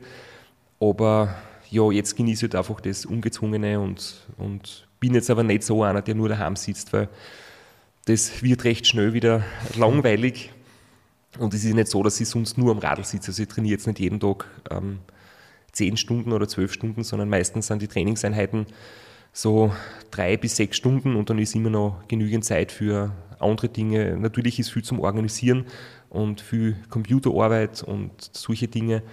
Aber 0.79 1.35
ja, 1.69 1.89
jetzt 1.91 2.15
genieße 2.15 2.45
ich 2.45 2.53
halt 2.53 2.55
einfach 2.55 2.81
das 2.81 3.05
Ungezwungene 3.05 3.79
und, 3.79 4.27
und 4.37 4.87
bin 4.99 5.13
jetzt 5.13 5.29
aber 5.29 5.43
nicht 5.43 5.63
so 5.63 5.83
einer, 5.83 6.01
der 6.01 6.15
nur 6.15 6.29
daheim 6.29 6.55
sitzt, 6.55 6.93
weil 6.93 7.09
das 8.05 8.41
wird 8.43 8.63
recht 8.63 8.87
schnell 8.87 9.13
wieder 9.13 9.43
langweilig. 9.75 10.51
Und 11.39 11.53
es 11.53 11.63
ist 11.63 11.73
nicht 11.73 11.87
so, 11.87 12.03
dass 12.03 12.19
ich 12.19 12.27
sonst 12.27 12.57
nur 12.57 12.71
am 12.71 12.79
Radl 12.79 13.05
sitze. 13.05 13.29
Also 13.29 13.43
ich 13.43 13.49
trainiere 13.49 13.73
jetzt 13.73 13.87
nicht 13.87 13.99
jeden 13.99 14.19
Tag 14.19 14.45
ähm, 14.69 14.99
zehn 15.71 15.95
Stunden 15.97 16.33
oder 16.33 16.47
zwölf 16.47 16.73
Stunden, 16.73 17.03
sondern 17.03 17.29
meistens 17.29 17.67
sind 17.67 17.81
die 17.81 17.87
Trainingseinheiten 17.87 18.65
so 19.33 19.71
drei 20.09 20.35
bis 20.35 20.57
sechs 20.57 20.75
Stunden 20.75 21.15
und 21.15 21.29
dann 21.29 21.39
ist 21.39 21.55
immer 21.55 21.69
noch 21.69 22.03
genügend 22.09 22.43
Zeit 22.43 22.71
für 22.71 23.11
andere 23.41 23.69
Dinge. 23.69 24.17
Natürlich 24.17 24.59
ist 24.59 24.71
viel 24.71 24.83
zum 24.83 24.99
Organisieren 24.99 25.65
und 26.09 26.41
viel 26.41 26.75
Computerarbeit 26.89 27.83
und 27.83 28.11
solche 28.31 28.67
Dinge, 28.67 29.03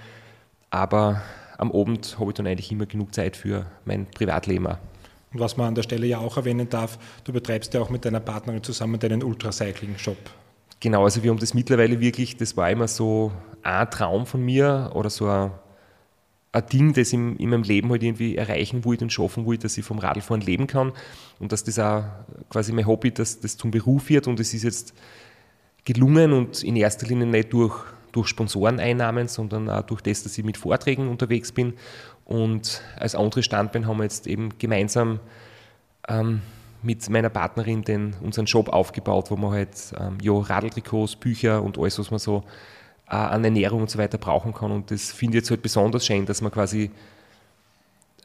aber 0.71 1.23
am 1.57 1.73
Abend 1.73 2.17
habe 2.19 2.31
ich 2.31 2.35
dann 2.35 2.47
eigentlich 2.47 2.71
immer 2.71 2.87
genug 2.87 3.15
Zeit 3.15 3.37
für 3.37 3.67
mein 3.85 4.07
Privatleben 4.07 4.67
auch. 4.67 4.79
Und 5.33 5.41
was 5.41 5.57
man 5.57 5.69
an 5.69 5.75
der 5.75 5.83
Stelle 5.83 6.07
ja 6.07 6.19
auch 6.19 6.37
erwähnen 6.37 6.69
darf, 6.69 6.99
du 7.25 7.33
betreibst 7.33 7.75
ja 7.75 7.81
auch 7.81 7.91
mit 7.91 8.05
deiner 8.05 8.21
Partnerin 8.21 8.63
zusammen 8.63 8.99
deinen 8.99 9.23
Ultracycling-Shop. 9.23 10.17
Genau, 10.81 11.05
also 11.05 11.23
wir 11.23 11.31
haben 11.31 11.39
das 11.39 11.55
mittlerweile 11.55 12.01
wirklich, 12.01 12.37
das 12.37 12.57
war 12.57 12.71
immer 12.71 12.89
so 12.89 13.33
ein 13.63 13.91
Traum 13.91 14.27
von 14.27 14.43
mir 14.43 14.91
oder 14.95 15.11
so 15.11 15.27
ein 15.27 15.51
ein 16.53 16.67
Ding, 16.67 16.93
das 16.95 17.09
ich 17.09 17.15
in 17.15 17.51
meinem 17.51 17.63
Leben 17.63 17.91
halt 17.91 18.03
irgendwie 18.03 18.37
erreichen 18.37 18.85
wollte 18.85 19.05
und 19.05 19.13
schaffen 19.13 19.45
wollte, 19.45 19.65
dass 19.65 19.77
ich 19.77 19.85
vom 19.85 19.99
Radlfahren 19.99 20.41
leben 20.41 20.67
kann. 20.67 20.93
Und 21.39 21.53
dass 21.53 21.65
das 21.65 21.79
auch 21.79 22.05
quasi 22.49 22.73
mein 22.73 22.87
Hobby, 22.87 23.11
dass 23.11 23.41
das 23.41 23.57
zum 23.57 23.71
Beruf 23.71 24.09
wird. 24.09 24.27
Und 24.27 24.41
es 24.41 24.55
ist 24.55 24.63
jetzt 24.63 24.95
gelungen 25.85 26.33
und 26.33 26.63
in 26.63 26.77
erster 26.77 27.07
Linie 27.07 27.27
nicht 27.27 27.53
durch, 27.53 27.75
durch 28.13 28.29
Sponsoreneinnahmen, 28.29 29.29
sondern 29.29 29.69
auch 29.69 29.83
durch 29.83 30.01
das, 30.01 30.23
dass 30.23 30.39
ich 30.39 30.45
mit 30.45 30.57
Vorträgen 30.57 31.09
unterwegs 31.09 31.53
bin. 31.53 31.75
Und 32.25 32.83
als 32.97 33.15
andere 33.15 33.43
Standbein 33.43 33.87
haben 33.87 33.99
wir 33.99 34.05
jetzt 34.05 34.27
eben 34.27 34.51
gemeinsam 34.59 35.21
ähm, 36.09 36.41
mit 36.83 37.09
meiner 37.11 37.31
Partnerin 37.31 37.83
den, 37.83 38.15
unseren 38.23 38.47
Shop 38.47 38.69
aufgebaut, 38.69 39.31
wo 39.31 39.37
wir 39.37 39.51
halt 39.51 39.93
ähm, 39.99 40.19
ja, 40.23 40.33
Radltrikots, 40.33 41.17
Bücher 41.17 41.63
und 41.63 41.79
alles, 41.79 41.99
was 41.99 42.11
man 42.11 42.19
so 42.19 42.45
an 43.09 43.45
Ernährung 43.45 43.83
und 43.83 43.91
so 43.91 43.99
weiter 43.99 44.19
brauchen 44.19 44.53
kann. 44.53 44.71
Und 44.71 44.91
das 44.91 45.13
finde 45.13 45.39
ich 45.39 45.43
jetzt 45.43 45.51
halt 45.51 45.63
besonders 45.63 46.07
schön, 46.07 46.27
dass 46.27 46.41
wir 46.41 46.51
quasi 46.51 46.91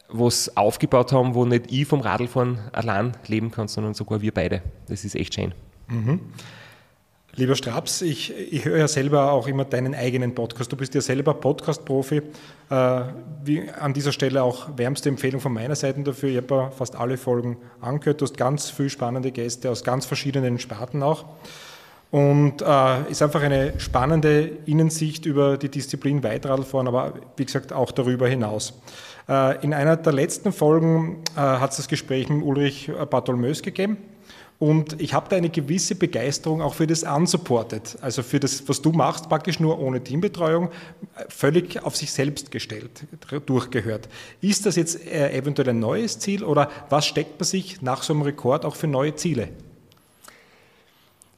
was 0.08 0.56
aufgebaut 0.56 1.12
haben, 1.12 1.34
wo 1.34 1.44
nicht 1.44 1.72
ich 1.72 1.86
vom 1.86 2.00
Radlfahren 2.00 2.58
allein 2.72 3.16
leben 3.26 3.50
kann, 3.50 3.68
sondern 3.68 3.94
sogar 3.94 4.20
wir 4.20 4.32
beide. 4.32 4.62
Das 4.88 5.04
ist 5.04 5.16
echt 5.16 5.34
schön. 5.34 5.54
Mhm. 5.88 6.20
Lieber 7.36 7.56
Straps, 7.56 8.00
ich, 8.00 8.32
ich 8.32 8.64
höre 8.64 8.78
ja 8.78 8.86
selber 8.86 9.32
auch 9.32 9.48
immer 9.48 9.64
deinen 9.64 9.92
eigenen 9.92 10.36
Podcast. 10.36 10.70
Du 10.70 10.76
bist 10.76 10.94
ja 10.94 11.00
selber 11.00 11.34
Podcast-Profi. 11.34 12.22
Äh, 12.70 13.00
wie 13.42 13.68
an 13.70 13.92
dieser 13.92 14.12
Stelle 14.12 14.44
auch 14.44 14.68
wärmste 14.76 15.08
Empfehlung 15.08 15.40
von 15.40 15.52
meiner 15.52 15.74
Seite 15.74 16.00
dafür. 16.04 16.28
Ich 16.28 16.36
habe 16.36 16.70
fast 16.76 16.94
alle 16.94 17.16
Folgen 17.16 17.56
angehört. 17.80 18.20
Du 18.20 18.24
hast 18.24 18.36
ganz 18.36 18.70
viele 18.70 18.90
spannende 18.90 19.32
Gäste 19.32 19.68
aus 19.68 19.82
ganz 19.82 20.06
verschiedenen 20.06 20.60
Sparten 20.60 21.02
auch. 21.02 21.24
Und 22.14 22.62
äh, 22.62 23.10
ist 23.10 23.22
einfach 23.22 23.42
eine 23.42 23.80
spannende 23.80 24.48
Innensicht 24.66 25.26
über 25.26 25.56
die 25.56 25.68
Disziplin 25.68 26.22
Weitradfahren, 26.22 26.86
aber 26.86 27.14
wie 27.36 27.44
gesagt 27.44 27.72
auch 27.72 27.90
darüber 27.90 28.28
hinaus. 28.28 28.72
Äh, 29.28 29.60
in 29.64 29.74
einer 29.74 29.96
der 29.96 30.12
letzten 30.12 30.52
Folgen 30.52 31.24
äh, 31.34 31.40
hat 31.40 31.72
es 31.72 31.78
das 31.78 31.88
Gespräch 31.88 32.28
mit 32.28 32.44
Ulrich 32.44 32.88
Bartholmös 33.10 33.62
gegeben. 33.62 33.96
Und 34.60 35.00
ich 35.00 35.12
habe 35.12 35.28
da 35.28 35.34
eine 35.34 35.50
gewisse 35.50 35.96
Begeisterung 35.96 36.62
auch 36.62 36.74
für 36.74 36.86
das 36.86 37.02
Unsupported, 37.02 37.98
also 38.00 38.22
für 38.22 38.38
das, 38.38 38.62
was 38.68 38.80
du 38.80 38.92
machst, 38.92 39.28
praktisch 39.28 39.58
nur 39.58 39.80
ohne 39.80 40.00
Teambetreuung, 40.00 40.68
völlig 41.28 41.82
auf 41.82 41.96
sich 41.96 42.12
selbst 42.12 42.52
gestellt, 42.52 43.06
durchgehört. 43.44 44.08
Ist 44.40 44.66
das 44.66 44.76
jetzt 44.76 45.04
äh, 45.04 45.36
eventuell 45.36 45.70
ein 45.70 45.80
neues 45.80 46.20
Ziel 46.20 46.44
oder 46.44 46.70
was 46.90 47.06
steckt 47.06 47.40
man 47.40 47.44
sich 47.44 47.82
nach 47.82 48.04
so 48.04 48.12
einem 48.12 48.22
Rekord 48.22 48.64
auch 48.64 48.76
für 48.76 48.86
neue 48.86 49.16
Ziele? 49.16 49.48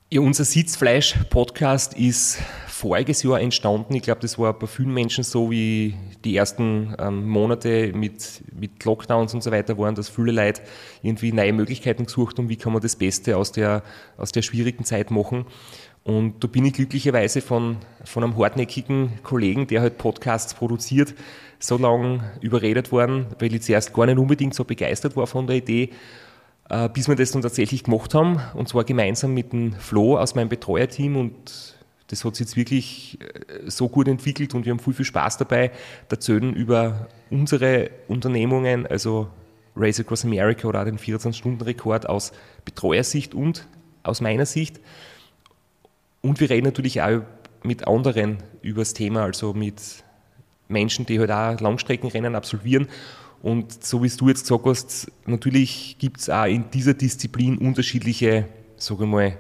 Ja, 0.09 0.21
unser 0.21 0.45
Sitzfleisch-Podcast 0.45 1.95
ist 1.95 2.39
voriges 2.69 3.25
Jahr 3.25 3.41
entstanden. 3.41 3.93
Ich 3.97 4.03
glaube, 4.03 4.21
das 4.21 4.39
war 4.39 4.57
bei 4.57 4.69
vielen 4.69 4.95
Menschen 4.95 5.25
so, 5.25 5.51
wie 5.51 5.97
die 6.25 6.37
ersten 6.37 6.95
ähm, 7.01 7.29
Monate 7.29 7.93
mit, 7.93 8.41
mit 8.57 8.85
Lockdowns 8.85 9.35
und 9.35 9.43
so 9.43 9.51
weiter 9.51 9.77
waren, 9.79 9.97
dass 9.97 10.09
viele 10.09 10.31
Leute 10.31 10.63
irgendwie 11.03 11.33
neue 11.33 11.53
Möglichkeiten 11.53 12.05
gesucht 12.05 12.39
haben, 12.39 12.49
wie 12.49 12.55
kann 12.55 12.73
man 12.73 12.83
das 12.83 12.95
Beste 12.95 13.37
aus 13.37 13.51
der, 13.51 13.83
aus 14.17 14.31
der 14.31 14.43
schwierigen 14.43 14.85
Zeit 14.85 15.11
machen. 15.11 15.45
Und 16.05 16.35
da 16.45 16.47
bin 16.47 16.65
ich 16.67 16.75
glücklicherweise 16.75 17.41
von, 17.41 17.79
von 18.05 18.23
einem 18.23 18.37
hartnäckigen 18.37 19.25
Kollegen, 19.25 19.67
der 19.67 19.81
halt 19.81 19.99
Podcasts 19.99 20.55
produziert, 20.55 21.17
so 21.59 21.79
lange 21.79 22.33
überredet 22.43 22.93
worden, 22.93 23.27
weil 23.41 23.53
ich 23.53 23.63
zuerst 23.63 23.93
gar 23.93 24.07
nicht 24.07 24.19
unbedingt 24.19 24.55
so 24.55 24.63
begeistert 24.63 25.17
war 25.17 25.27
von 25.27 25.49
der 25.49 25.57
Idee 25.57 25.91
bis 26.93 27.09
wir 27.09 27.15
das 27.15 27.31
dann 27.31 27.43
tatsächlich 27.43 27.85
gemacht 27.85 28.15
haben, 28.15 28.41
und 28.55 28.69
zwar 28.69 28.85
gemeinsam 28.85 29.35
mit 29.35 29.53
dem 29.53 29.73
Flo 29.73 30.19
aus 30.19 30.35
meinem 30.35 30.49
Betreuerteam 30.49 31.17
und 31.17 31.77
das 32.09 32.25
hat 32.25 32.37
sich 32.37 32.47
jetzt 32.47 32.57
wirklich 32.57 33.19
äh, 33.21 33.69
so 33.71 33.89
gut 33.89 34.09
entwickelt 34.09 34.55
und 34.55 34.65
wir 34.65 34.71
haben 34.73 34.79
viel, 34.79 34.95
viel 34.95 35.05
Spaß 35.05 35.39
dabei, 35.39 35.73
erzählen 36.09 36.55
über 36.55 37.09
unsere 37.31 37.91
Unternehmungen, 38.09 38.87
also 38.87 39.29
Race 39.77 40.01
Across 40.01 40.25
America 40.25 40.69
oder 40.69 40.81
auch 40.81 40.85
den 40.85 40.99
24-Stunden-Rekord 40.99 42.09
aus 42.09 42.33
Betreuersicht 42.65 43.35
und 43.35 43.67
aus 44.03 44.21
meiner 44.21 44.47
Sicht. 44.47 44.81
Und 46.23 46.41
wir 46.41 46.49
reden 46.49 46.67
natürlich 46.67 47.03
auch 47.03 47.23
mit 47.63 47.87
anderen 47.87 48.39
über 48.63 48.81
das 48.81 48.95
Thema, 48.95 49.25
also 49.25 49.53
mit 49.53 49.83
Menschen, 50.69 51.07
die 51.07 51.21
halt 51.21 51.31
auch 51.31 51.61
Langstreckenrennen 51.61 52.35
absolvieren 52.35 52.89
und 53.43 53.85
so 53.85 54.03
wie 54.03 54.09
du 54.09 54.29
jetzt 54.29 54.43
gesagt 54.43 54.67
hast, 54.67 55.13
natürlich 55.27 55.97
gibt 55.99 56.21
es 56.21 56.31
auch 56.31 56.47
in 56.47 56.71
dieser 56.71 56.95
Disziplin 56.95 57.59
unterschiedliche, 57.59 58.49
sage 58.77 59.05
ich 59.05 59.11
mal, 59.11 59.39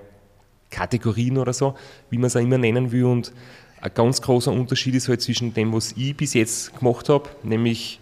Kategorien 0.71 1.38
oder 1.38 1.53
so, 1.53 1.75
wie 2.11 2.19
man 2.19 2.26
es 2.26 2.37
auch 2.37 2.41
immer 2.41 2.59
nennen 2.59 2.93
will. 2.93 3.05
Und 3.05 3.33
ein 3.81 3.91
ganz 3.95 4.21
großer 4.21 4.53
Unterschied 4.53 4.95
ist 4.95 5.09
halt 5.09 5.23
zwischen 5.23 5.55
dem, 5.55 5.73
was 5.73 5.93
ich 5.93 6.17
bis 6.17 6.35
jetzt 6.35 6.76
gemacht 6.79 7.09
habe, 7.09 7.29
nämlich, 7.43 8.00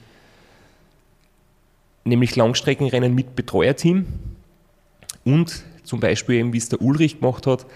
nämlich 2.04 2.36
Langstreckenrennen 2.36 3.14
mit 3.14 3.36
Betreuerteam 3.36 4.06
und 5.24 5.64
zum 5.84 6.00
Beispiel 6.00 6.36
eben, 6.36 6.52
wie 6.52 6.58
es 6.58 6.68
der 6.68 6.80
Ulrich 6.80 7.20
gemacht 7.20 7.46
hat, 7.46 7.66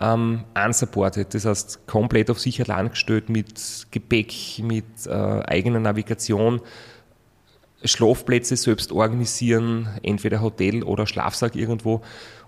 ähm, 0.00 0.44
unsupported, 0.54 1.34
das 1.34 1.44
heißt 1.44 1.86
komplett 1.86 2.30
auf 2.30 2.40
sich 2.40 2.60
allein 2.62 2.88
gestellt 2.90 3.28
mit 3.28 3.86
Gepäck, 3.90 4.32
mit 4.62 5.06
äh, 5.06 5.10
eigener 5.10 5.80
Navigation, 5.80 6.60
Schlafplätze 7.84 8.56
selbst 8.56 8.92
organisieren, 8.92 9.88
entweder 10.02 10.40
Hotel 10.40 10.82
oder 10.82 11.06
Schlafsack 11.06 11.56
irgendwo. 11.56 12.02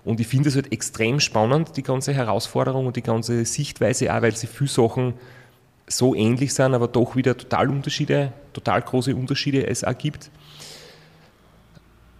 Und 0.05 0.19
ich 0.19 0.27
finde 0.27 0.49
es 0.49 0.55
halt 0.55 0.71
extrem 0.71 1.19
spannend, 1.19 1.75
die 1.77 1.83
ganze 1.83 2.13
Herausforderung 2.13 2.87
und 2.87 2.95
die 2.95 3.01
ganze 3.01 3.43
Sichtweise 3.45 4.13
auch, 4.13 4.21
weil 4.21 4.35
sie 4.35 4.47
viele 4.47 4.69
Sachen 4.69 5.13
so 5.87 6.15
ähnlich 6.15 6.53
sind, 6.53 6.73
aber 6.73 6.87
doch 6.87 7.15
wieder 7.15 7.37
total 7.37 7.69
Unterschiede, 7.69 8.33
total 8.53 8.81
große 8.81 9.15
Unterschiede 9.15 9.67
es 9.67 9.83
auch 9.83 9.97
gibt. 9.97 10.29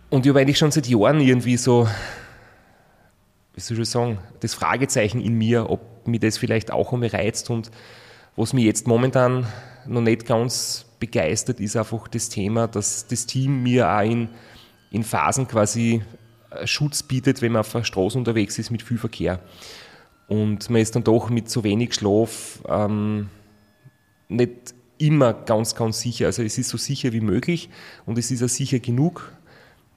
Und 0.10 0.26
ich 0.26 0.30
habe 0.30 0.42
eigentlich 0.42 0.58
schon 0.58 0.72
seit 0.72 0.88
Jahren 0.88 1.20
irgendwie 1.20 1.58
so, 1.58 1.88
wie 3.56 3.62
soll 3.62 3.80
ich 3.80 3.90
sagen, 3.90 4.20
das 4.40 4.54
Fragezeichen 4.54 5.22
in 5.22 5.38
mir, 5.38 5.70
ob 5.70 6.08
mich 6.08 6.20
das 6.20 6.38
vielleicht 6.38 6.72
auch 6.72 6.94
einmal 6.94 7.10
reizt 7.10 7.50
und 7.50 7.72
was 8.36 8.54
mich 8.54 8.66
jetzt 8.66 8.88
momentan 8.88 9.48
noch 9.86 10.02
nicht 10.02 10.26
ganz 10.26 10.86
begeistert 11.04 11.60
ist 11.60 11.76
einfach 11.76 12.08
das 12.08 12.30
Thema, 12.30 12.66
dass 12.66 13.08
das 13.08 13.26
Team 13.26 13.62
mir 13.62 13.90
auch 13.90 14.04
in, 14.04 14.30
in 14.90 15.04
Phasen 15.04 15.50
quasi 15.50 16.02
äh, 16.50 16.66
Schutz 16.66 17.04
bietet, 17.04 17.42
wenn 17.42 17.52
man 17.52 17.60
auf 17.60 17.74
der 17.74 17.84
Straße 17.84 18.18
unterwegs 18.18 18.58
ist 18.58 18.72
mit 18.72 18.82
viel 18.82 18.98
Verkehr. 18.98 19.42
Und 20.30 20.70
man 20.70 20.82
ist 20.82 20.96
dann 20.96 21.04
doch 21.04 21.30
mit 21.30 21.50
so 21.50 21.66
wenig 21.66 21.94
Schlaf 21.94 22.64
ähm, 22.70 23.28
nicht 24.30 24.74
immer 24.98 25.34
ganz, 25.34 25.76
ganz 25.76 26.00
sicher. 26.00 26.28
Also 26.28 26.42
es 26.42 26.58
ist 26.58 26.70
so 26.70 26.78
sicher 26.78 27.12
wie 27.12 27.20
möglich 27.20 27.70
und 28.06 28.18
es 28.18 28.32
ist 28.32 28.42
auch 28.42 28.48
sicher 28.48 28.80
genug. 28.80 29.34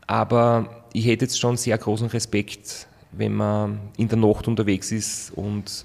Aber 0.09 0.85
ich 0.93 1.07
hätte 1.07 1.27
jetzt 1.27 1.39
schon 1.39 1.57
sehr 1.57 1.79
großen 1.79 2.09
Respekt, 2.09 2.89
wenn 3.13 3.35
man 3.35 3.79
in 3.97 4.09
der 4.09 4.19
Nacht 4.19 4.49
unterwegs 4.49 4.91
ist 4.91 5.31
und 5.37 5.85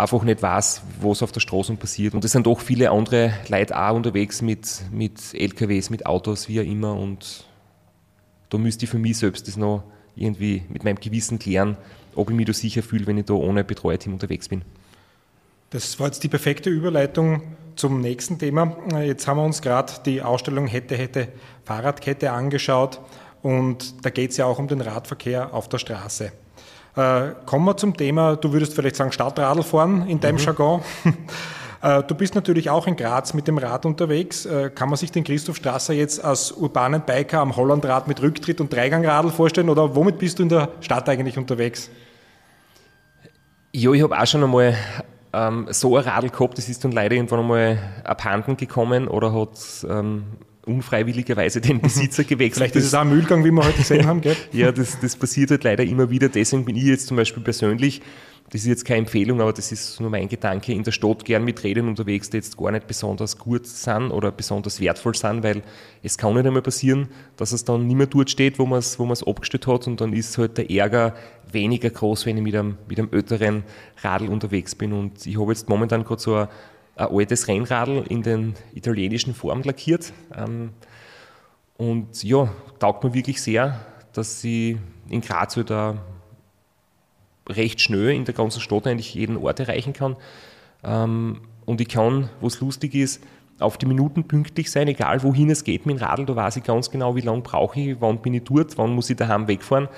einfach 0.00 0.22
nicht 0.22 0.42
weiß, 0.42 0.82
was 1.00 1.22
auf 1.22 1.32
der 1.32 1.40
Straße 1.40 1.74
passiert. 1.74 2.14
Und 2.14 2.24
es 2.24 2.32
sind 2.32 2.46
doch 2.46 2.60
viele 2.60 2.90
andere 2.90 3.32
Leute 3.48 3.78
auch 3.78 3.94
unterwegs 3.94 4.42
mit, 4.42 4.82
mit 4.90 5.34
LKWs, 5.34 5.90
mit 5.90 6.06
Autos, 6.06 6.48
wie 6.48 6.60
auch 6.60 6.64
immer. 6.64 6.96
Und 6.96 7.46
da 8.48 8.58
müsste 8.58 8.84
ich 8.84 8.90
für 8.90 8.98
mich 8.98 9.18
selbst 9.18 9.46
das 9.46 9.56
noch 9.56 9.84
irgendwie 10.16 10.62
mit 10.68 10.84
meinem 10.84 10.98
Gewissen 10.98 11.38
klären, 11.38 11.76
ob 12.14 12.30
ich 12.30 12.36
mich 12.36 12.46
da 12.46 12.52
sicher 12.52 12.82
fühle, 12.82 13.06
wenn 13.06 13.18
ich 13.18 13.26
da 13.26 13.34
ohne 13.34 13.64
Betreuerteam 13.64 14.12
unterwegs 14.12 14.48
bin. 14.48 14.62
Das 15.70 16.00
war 16.00 16.06
jetzt 16.06 16.24
die 16.24 16.28
perfekte 16.28 16.68
Überleitung 16.68 17.42
zum 17.76 18.00
nächsten 18.00 18.38
Thema. 18.38 18.76
Jetzt 19.02 19.28
haben 19.28 19.36
wir 19.38 19.44
uns 19.44 19.62
gerade 19.62 19.92
die 20.04 20.20
Ausstellung 20.20 20.66
Hätte, 20.66 20.96
Hätte 20.96 21.28
Fahrradkette 21.64 22.32
angeschaut 22.32 23.00
und 23.42 24.04
da 24.04 24.10
geht 24.10 24.32
es 24.32 24.36
ja 24.36 24.46
auch 24.46 24.58
um 24.58 24.66
den 24.66 24.80
Radverkehr 24.80 25.54
auf 25.54 25.68
der 25.68 25.78
Straße. 25.78 26.32
Äh, 27.00 27.34
kommen 27.46 27.64
wir 27.64 27.78
zum 27.78 27.96
Thema, 27.96 28.36
du 28.36 28.52
würdest 28.52 28.74
vielleicht 28.74 28.96
sagen 28.96 29.10
Stadtradl 29.10 29.62
fahren 29.62 30.06
in 30.06 30.20
deinem 30.20 30.36
mhm. 30.36 30.42
Jargon. 30.42 30.82
Äh, 31.82 32.02
du 32.02 32.14
bist 32.14 32.34
natürlich 32.34 32.68
auch 32.68 32.86
in 32.86 32.94
Graz 32.94 33.32
mit 33.32 33.48
dem 33.48 33.56
Rad 33.56 33.86
unterwegs. 33.86 34.44
Äh, 34.44 34.68
kann 34.68 34.90
man 34.90 34.98
sich 34.98 35.12
den 35.12 35.24
Christoph 35.24 35.56
Strasser 35.56 35.94
jetzt 35.94 36.22
als 36.22 36.52
urbanen 36.52 37.00
Biker 37.00 37.40
am 37.40 37.56
Hollandrad 37.56 38.06
mit 38.06 38.20
Rücktritt 38.20 38.60
und 38.60 38.70
Dreigangradl 38.70 39.30
vorstellen 39.30 39.70
oder 39.70 39.96
womit 39.96 40.18
bist 40.18 40.38
du 40.38 40.42
in 40.42 40.50
der 40.50 40.68
Stadt 40.82 41.08
eigentlich 41.08 41.38
unterwegs? 41.38 41.88
Ja, 43.72 43.92
ich 43.92 44.02
habe 44.02 44.14
auch 44.14 44.26
schon 44.26 44.44
einmal 44.44 44.74
ähm, 45.32 45.68
so 45.70 45.96
ein 45.96 46.04
Radl 46.04 46.28
gehabt, 46.28 46.58
das 46.58 46.68
ist 46.68 46.84
dann 46.84 46.92
leider 46.92 47.14
irgendwann 47.14 47.40
einmal 47.40 47.78
abhanden 48.04 48.58
gekommen 48.58 49.08
oder 49.08 49.32
hat 49.32 49.86
ähm, 49.88 50.24
unfreiwilligerweise 50.70 51.60
den 51.60 51.80
Besitzer 51.80 52.24
gewechselt. 52.24 52.56
Vielleicht 52.56 52.76
ist 52.76 52.86
es 52.86 52.94
auch 52.94 53.00
ein 53.00 53.10
Müllgang, 53.10 53.44
wie 53.44 53.50
wir 53.50 53.64
heute 53.64 53.78
gesehen 53.78 54.06
haben, 54.06 54.20
gell? 54.20 54.36
ja, 54.52 54.72
das, 54.72 54.98
das 55.00 55.16
passiert 55.16 55.50
halt 55.50 55.64
leider 55.64 55.84
immer 55.84 56.10
wieder. 56.10 56.28
Deswegen 56.28 56.64
bin 56.64 56.76
ich 56.76 56.84
jetzt 56.84 57.06
zum 57.06 57.16
Beispiel 57.16 57.42
persönlich 57.42 58.00
das 58.50 58.62
ist 58.62 58.66
jetzt 58.66 58.84
keine 58.84 59.00
Empfehlung, 59.00 59.40
aber 59.40 59.52
das 59.52 59.70
ist 59.70 60.00
nur 60.00 60.10
mein 60.10 60.28
Gedanke, 60.28 60.72
in 60.72 60.82
der 60.82 60.90
Stadt 60.90 61.24
gern 61.24 61.44
mit 61.44 61.62
Rädern 61.62 61.86
unterwegs, 61.86 62.30
die 62.30 62.38
jetzt 62.38 62.56
gar 62.56 62.72
nicht 62.72 62.88
besonders 62.88 63.38
gut 63.38 63.64
sind 63.66 64.10
oder 64.10 64.32
besonders 64.32 64.80
wertvoll 64.80 65.14
sind, 65.14 65.44
weil 65.44 65.62
es 66.02 66.18
kann 66.18 66.34
nicht 66.34 66.46
einmal 66.46 66.62
passieren, 66.62 67.08
dass 67.36 67.52
es 67.52 67.64
dann 67.64 67.86
nicht 67.86 67.96
mehr 67.96 68.08
dort 68.08 68.28
steht, 68.28 68.58
wo 68.58 68.66
man 68.66 68.80
es 68.80 68.98
wo 68.98 69.08
abgestellt 69.30 69.68
hat 69.68 69.86
und 69.86 70.00
dann 70.00 70.12
ist 70.12 70.36
halt 70.36 70.58
der 70.58 70.68
Ärger 70.68 71.14
weniger 71.52 71.90
groß, 71.90 72.26
wenn 72.26 72.38
ich 72.38 72.42
mit 72.42 72.56
einem, 72.56 72.76
mit 72.88 72.98
einem 72.98 73.10
älteren 73.12 73.62
Radl 74.02 74.28
unterwegs 74.28 74.74
bin 74.74 74.92
und 74.92 75.24
ich 75.26 75.38
habe 75.38 75.52
jetzt 75.52 75.68
momentan 75.68 76.02
gerade 76.02 76.20
so 76.20 76.34
ein, 76.34 76.48
ein 77.00 77.16
altes 77.16 77.48
Rennradl 77.48 78.04
in 78.08 78.22
den 78.22 78.54
italienischen 78.74 79.34
Form 79.34 79.62
lackiert 79.62 80.12
ähm, 80.36 80.70
und 81.76 82.22
ja, 82.22 82.50
taugt 82.78 83.04
mir 83.04 83.14
wirklich 83.14 83.40
sehr, 83.40 83.80
dass 84.12 84.40
sie 84.40 84.78
in 85.08 85.22
Graz 85.22 85.56
halt 85.56 85.72
recht 87.48 87.80
schnell 87.80 88.10
in 88.10 88.24
der 88.24 88.34
ganzen 88.34 88.60
Stadt 88.60 88.86
eigentlich 88.86 89.14
jeden 89.14 89.36
Ort 89.36 89.60
erreichen 89.60 89.92
kann. 89.92 90.16
Ähm, 90.84 91.40
und 91.64 91.80
ich 91.80 91.88
kann, 91.88 92.28
was 92.40 92.60
lustig 92.60 92.94
ist, 92.94 93.22
auf 93.58 93.76
die 93.76 93.86
Minuten 93.86 94.24
pünktlich 94.24 94.70
sein, 94.70 94.88
egal 94.88 95.22
wohin 95.22 95.50
es 95.50 95.64
geht 95.64 95.86
mit 95.86 95.98
dem 95.98 96.02
Radl, 96.02 96.24
da 96.24 96.34
weiß 96.34 96.56
ich 96.56 96.64
ganz 96.64 96.90
genau, 96.90 97.14
wie 97.16 97.20
lange 97.20 97.42
brauche 97.42 97.78
ich, 97.78 98.00
wann 98.00 98.22
bin 98.22 98.34
ich 98.34 98.44
dort, 98.44 98.76
wann 98.78 98.94
muss 98.94 99.10
ich 99.10 99.16
daheim 99.16 99.48
wegfahren. 99.48 99.88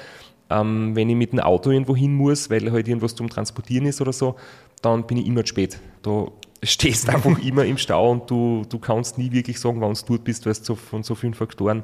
Ähm, 0.51 0.95
wenn 0.97 1.09
ich 1.09 1.17
mit 1.17 1.33
dem 1.33 1.41
Auto 1.41 1.71
irgendwo 1.71 1.97
hin 1.97 2.15
muss, 2.15 2.51
weil 2.51 2.71
halt 2.73 2.89
irgendwas 2.89 3.15
zum 3.15 3.29
Transportieren 3.29 3.87
ist 3.87 4.01
oder 4.01 4.13
so, 4.13 4.37
dann 4.83 5.07
bin 5.07 5.17
ich 5.17 5.27
immer 5.27 5.43
zu 5.43 5.49
spät. 5.49 5.81
Da 6.03 6.27
stehst 6.63 7.09
einfach 7.09 7.39
immer 7.43 7.65
im 7.65 7.79
Stau 7.79 8.11
und 8.11 8.31
du, 8.31 8.65
du 8.69 8.79
kannst 8.79 9.19
nie 9.19 9.33
wirklich 9.33 9.59
sagen, 9.59 9.81
wann 9.81 9.95
du 9.95 10.01
dort 10.07 10.25
bist, 10.25 10.47
weil 10.47 10.55
du 10.55 10.75
von 10.75 11.03
so 11.03 11.15
vielen 11.15 11.35
Faktoren 11.35 11.83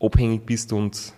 abhängig 0.00 0.46
bist 0.46 0.72
und 0.72 1.12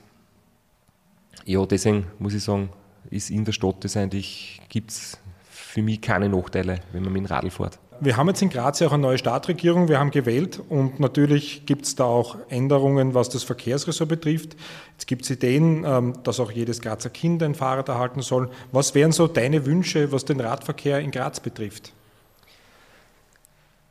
ja, 1.44 1.64
deswegen 1.64 2.07
muss 2.18 2.35
ich 2.35 2.42
sagen, 2.42 2.70
ist 3.11 3.30
in 3.30 3.44
der 3.44 3.52
Stadt 3.52 3.76
das 3.85 3.96
eigentlich, 3.96 4.61
gibt 4.68 4.90
es 4.90 5.18
für 5.48 5.83
mich 5.83 6.00
keine 6.00 6.28
Nachteile, 6.28 6.80
wenn 6.92 7.02
man 7.02 7.12
mit 7.12 7.22
dem 7.22 7.26
Radl 7.26 7.50
fährt. 7.50 7.78
Wir 7.98 8.16
haben 8.18 8.28
jetzt 8.28 8.42
in 8.42 8.50
Graz 8.50 8.80
ja 8.80 8.88
auch 8.88 8.92
eine 8.92 9.02
neue 9.02 9.16
Stadtregierung, 9.16 9.88
wir 9.88 9.98
haben 9.98 10.11
gewählt 10.11 10.61
und 10.68 11.00
natürlich 11.00 11.64
gibt 11.64 11.87
es 11.87 11.96
da 11.96 12.04
auch 12.04 12.37
Änderungen, 12.50 13.14
was 13.14 13.30
das 13.30 13.42
Verkehrsressort 13.42 14.09
betrifft. 14.09 14.57
Jetzt 14.92 15.07
gibt 15.07 15.22
es 15.22 15.30
Ideen, 15.30 15.85
ähm, 15.87 16.14
dass 16.22 16.38
auch 16.38 16.50
jedes 16.50 16.83
Grazer 16.83 17.09
Kind 17.09 17.42
ein 17.42 17.54
Fahrrad 17.54 17.88
erhalten 17.88 18.20
soll. 18.20 18.50
Was 18.70 18.94
wären 18.94 19.12
so 19.12 19.26
deine 19.28 19.64
Wünsche, 19.64 20.12
was 20.12 20.26
den 20.26 20.40
Radverkehr 20.40 21.00
in 21.00 21.11
Graz 21.11 21.40
betrifft? 21.40 21.94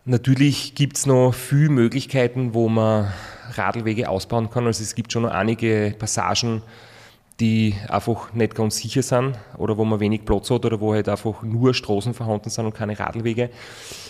Natürlich 0.08 0.76
gibt 0.76 0.98
es 0.98 1.08
noch 1.08 1.34
viele 1.34 1.70
Möglichkeiten, 1.70 2.54
wo 2.54 2.70
man 2.70 3.12
Radlwege 3.54 4.08
ausbauen 4.08 4.52
kann. 4.52 4.68
Also 4.68 4.84
es 4.84 4.94
gibt 4.94 5.12
schon 5.12 5.24
noch 5.24 5.32
einige 5.32 5.96
Passagen, 5.98 6.62
die 7.40 7.74
einfach 7.90 8.32
nicht 8.34 8.54
ganz 8.54 8.78
sicher 8.78 9.02
sind 9.02 9.36
oder 9.58 9.80
wo 9.80 9.84
man 9.84 10.00
wenig 10.00 10.24
Platz 10.24 10.52
hat 10.52 10.64
oder 10.64 10.80
wo 10.80 10.94
halt 10.94 11.10
einfach 11.10 11.42
nur 11.42 11.74
Straßen 11.74 12.14
vorhanden 12.14 12.52
sind 12.52 12.68
und 12.68 12.76
keine 12.76 13.00
Radlwege. 13.00 13.50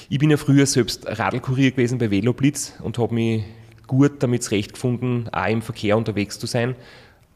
Ich 0.09 0.19
bin 0.19 0.29
ja 0.29 0.35
früher 0.35 0.65
selbst 0.65 1.07
Radlkurier 1.07 1.71
gewesen 1.71 1.97
bei 1.97 2.11
Veloblitz 2.11 2.73
und 2.83 2.97
habe 2.97 3.13
mich 3.13 3.45
gut 3.87 4.21
damit 4.21 4.43
zurechtgefunden, 4.43 5.29
auch 5.31 5.47
im 5.47 5.61
Verkehr 5.61 5.95
unterwegs 5.95 6.37
zu 6.37 6.45
sein. 6.45 6.75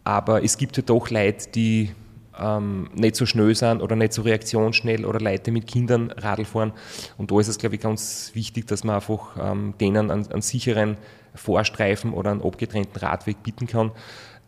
Aber 0.03 0.43
es 0.43 0.57
gibt 0.57 0.75
ja 0.75 0.81
halt 0.81 0.89
doch 0.89 1.09
Leute, 1.09 1.49
die 1.55 1.91
ähm, 2.39 2.89
nicht 2.95 3.15
so 3.15 3.25
schnell 3.25 3.53
sind 3.55 3.81
oder 3.81 3.95
nicht 3.95 4.13
so 4.13 4.21
reaktionsschnell 4.21 5.05
oder 5.05 5.19
Leute 5.19 5.51
mit 5.51 5.67
Kindern 5.67 6.11
Radl 6.11 6.45
fahren. 6.45 6.73
Und 7.17 7.31
da 7.31 7.39
ist 7.39 7.47
es, 7.47 7.57
glaube 7.57 7.75
ich, 7.75 7.81
ganz 7.81 8.31
wichtig, 8.33 8.67
dass 8.67 8.83
man 8.83 8.95
einfach 8.95 9.35
ähm, 9.39 9.73
denen 9.79 10.11
einen, 10.11 10.31
einen 10.31 10.41
sicheren 10.41 10.97
Vorstreifen 11.35 12.13
oder 12.13 12.31
einen 12.31 12.41
abgetrennten 12.41 12.99
Radweg 12.99 13.43
bieten 13.43 13.67
kann 13.67 13.91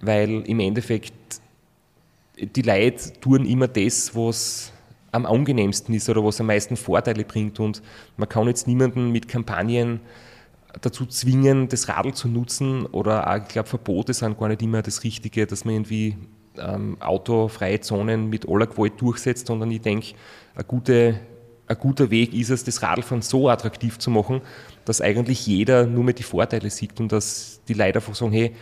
weil 0.01 0.41
im 0.47 0.59
Endeffekt 0.59 1.13
die 2.37 2.61
Leute 2.61 3.13
tun 3.21 3.45
immer 3.45 3.67
das, 3.67 4.15
was 4.15 4.73
am 5.11 5.25
angenehmsten 5.25 5.93
ist 5.93 6.09
oder 6.09 6.23
was 6.23 6.39
am 6.39 6.47
meisten 6.47 6.75
Vorteile 6.75 7.23
bringt. 7.23 7.59
Und 7.59 7.81
man 8.17 8.27
kann 8.27 8.47
jetzt 8.47 8.67
niemanden 8.67 9.11
mit 9.11 9.27
Kampagnen 9.27 9.99
dazu 10.81 11.05
zwingen, 11.05 11.67
das 11.67 11.87
Radl 11.89 12.13
zu 12.13 12.27
nutzen 12.27 12.85
oder 12.87 13.29
auch, 13.29 13.37
ich 13.37 13.49
glaube, 13.49 13.69
Verbote 13.69 14.13
sind 14.13 14.39
gar 14.39 14.47
nicht 14.47 14.61
immer 14.61 14.81
das 14.81 15.03
Richtige, 15.03 15.45
dass 15.45 15.65
man 15.65 15.75
irgendwie 15.75 16.17
ähm, 16.57 16.97
autofreie 16.99 17.79
Zonen 17.79 18.29
mit 18.29 18.47
aller 18.47 18.67
Gewalt 18.67 18.99
durchsetzt, 18.99 19.47
sondern 19.47 19.71
ich 19.71 19.81
denke, 19.81 20.13
ein, 20.55 20.65
gute, 20.67 21.19
ein 21.67 21.77
guter 21.77 22.09
Weg 22.11 22.33
ist 22.33 22.49
es, 22.49 22.63
das 22.63 22.81
Radlfahren 22.81 23.21
so 23.21 23.49
attraktiv 23.49 23.97
zu 23.99 24.11
machen, 24.11 24.41
dass 24.85 25.01
eigentlich 25.01 25.45
jeder 25.47 25.85
nur 25.85 26.03
mehr 26.03 26.13
die 26.13 26.23
Vorteile 26.23 26.69
sieht 26.69 26.99
und 26.99 27.11
dass 27.11 27.61
die 27.67 27.73
Leute 27.73 27.99
einfach 27.99 28.15
sagen, 28.15 28.31
hey, 28.31 28.53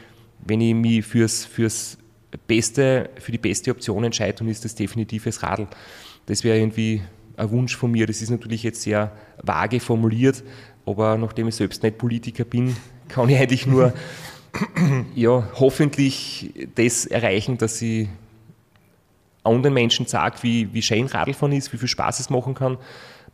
wenn 0.46 0.62
ich 0.62 0.74
mich 0.74 1.06
fürs, 1.06 1.46
fürs 1.46 1.98
beste, 2.48 3.10
für 3.20 3.32
die 3.32 3.38
beste 3.38 3.72
Option 3.72 4.04
entscheide, 4.04 4.40
dann 4.40 4.48
ist 4.48 4.64
das 4.66 4.76
definitiv 4.76 5.24
das 5.24 5.42
Radl. 5.44 5.68
Das 6.26 6.44
wäre 6.44 6.60
irgendwie 6.60 7.02
ein 7.38 7.50
Wunsch 7.52 7.76
von 7.76 7.92
mir. 7.92 8.06
Das 8.06 8.22
ist 8.22 8.30
natürlich 8.30 8.64
jetzt 8.64 8.82
sehr 8.82 9.12
vage 9.42 9.80
formuliert, 9.80 10.44
aber 10.86 11.18
nachdem 11.18 11.48
ich 11.48 11.56
selbst 11.56 11.82
nicht 11.84 11.98
Politiker 11.98 12.44
bin, 12.44 12.76
kann 13.08 13.30
ich 13.30 13.38
eigentlich 13.38 13.66
nur 13.66 13.94
ja, 15.16 15.48
hoffentlich 15.56 16.54
das 16.76 17.06
erreichen, 17.06 17.58
dass 17.58 17.82
ich 17.82 18.08
anderen 19.44 19.74
Menschen 19.74 20.06
sage, 20.06 20.38
wie, 20.42 20.74
wie 20.74 20.82
schön 20.82 21.08
Radlfahren 21.08 21.56
ist, 21.56 21.74
wie 21.74 21.78
viel 21.78 21.88
Spaß 21.88 22.20
es 22.20 22.30
machen 22.30 22.54
kann. 22.54 22.78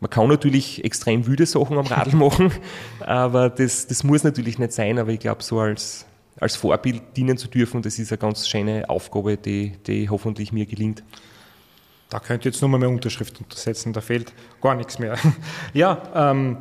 Man 0.00 0.10
kann 0.10 0.28
natürlich 0.28 0.84
extrem 0.84 1.26
wüde 1.26 1.46
Sachen 1.46 1.78
am 1.78 1.86
Radl 1.86 2.16
machen, 2.16 2.52
aber 3.00 3.48
das, 3.48 3.86
das 3.86 4.04
muss 4.04 4.24
natürlich 4.24 4.58
nicht 4.58 4.72
sein. 4.72 4.98
Aber 4.98 5.10
ich 5.10 5.20
glaube, 5.20 5.42
so 5.42 5.58
als, 5.58 6.06
als 6.38 6.56
Vorbild 6.56 7.02
dienen 7.16 7.38
zu 7.38 7.48
dürfen. 7.48 7.82
Das 7.82 7.98
ist 7.98 8.12
eine 8.12 8.18
ganz 8.18 8.48
schöne 8.48 8.88
Aufgabe, 8.88 9.36
die, 9.36 9.72
die 9.86 10.08
hoffentlich 10.08 10.52
mir 10.52 10.66
gelingt. 10.66 11.02
Da 12.08 12.20
könnt 12.20 12.44
ihr 12.44 12.52
jetzt 12.52 12.60
nur 12.60 12.70
mal 12.70 12.78
mehr 12.78 12.88
Unterschrift 12.88 13.40
untersetzen, 13.40 13.92
da 13.92 14.00
fehlt 14.00 14.32
gar 14.62 14.74
nichts 14.74 14.98
mehr. 14.98 15.16
Ja, 15.74 16.02
ähm, 16.14 16.58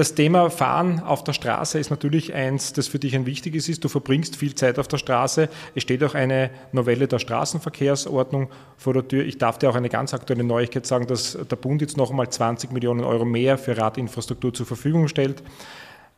das 0.00 0.14
Thema 0.14 0.48
Fahren 0.48 1.00
auf 1.00 1.24
der 1.24 1.34
Straße 1.34 1.78
ist 1.78 1.90
natürlich 1.90 2.32
eins, 2.32 2.72
das 2.72 2.88
für 2.88 2.98
dich 2.98 3.14
ein 3.14 3.26
wichtiges 3.26 3.68
ist. 3.68 3.84
Du 3.84 3.88
verbringst 3.90 4.34
viel 4.34 4.54
Zeit 4.54 4.78
auf 4.78 4.88
der 4.88 4.96
Straße. 4.96 5.50
Es 5.74 5.82
steht 5.82 6.02
auch 6.02 6.14
eine 6.14 6.48
Novelle 6.72 7.06
der 7.06 7.18
Straßenverkehrsordnung 7.18 8.48
vor 8.78 8.94
der 8.94 9.06
Tür. 9.06 9.26
Ich 9.26 9.36
darf 9.36 9.58
dir 9.58 9.68
auch 9.68 9.74
eine 9.74 9.90
ganz 9.90 10.14
aktuelle 10.14 10.42
Neuigkeit 10.42 10.86
sagen, 10.86 11.06
dass 11.06 11.36
der 11.50 11.56
Bund 11.56 11.82
jetzt 11.82 11.98
noch 11.98 12.08
einmal 12.08 12.30
20 12.30 12.72
Millionen 12.72 13.04
Euro 13.04 13.26
mehr 13.26 13.58
für 13.58 13.76
Radinfrastruktur 13.76 14.54
zur 14.54 14.64
Verfügung 14.64 15.06
stellt. 15.06 15.42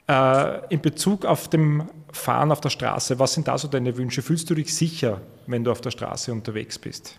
Äh, 0.07 0.61
in 0.73 0.81
Bezug 0.81 1.25
auf 1.25 1.49
dem 1.49 1.89
Fahren 2.13 2.53
auf 2.53 2.61
der 2.61 2.71
Straße, 2.71 3.19
was 3.19 3.35
sind 3.35 3.49
da 3.49 3.59
so 3.59 3.67
deine 3.67 3.97
Wünsche? 3.97 4.23
Fühlst 4.23 4.49
du 4.49 4.55
dich 4.55 4.73
sicher, 4.73 5.23
wenn 5.49 5.65
du 5.65 5.73
auf 5.73 5.81
der 5.81 5.91
Straße 5.91 6.31
unterwegs 6.31 6.79
bist? 6.79 7.17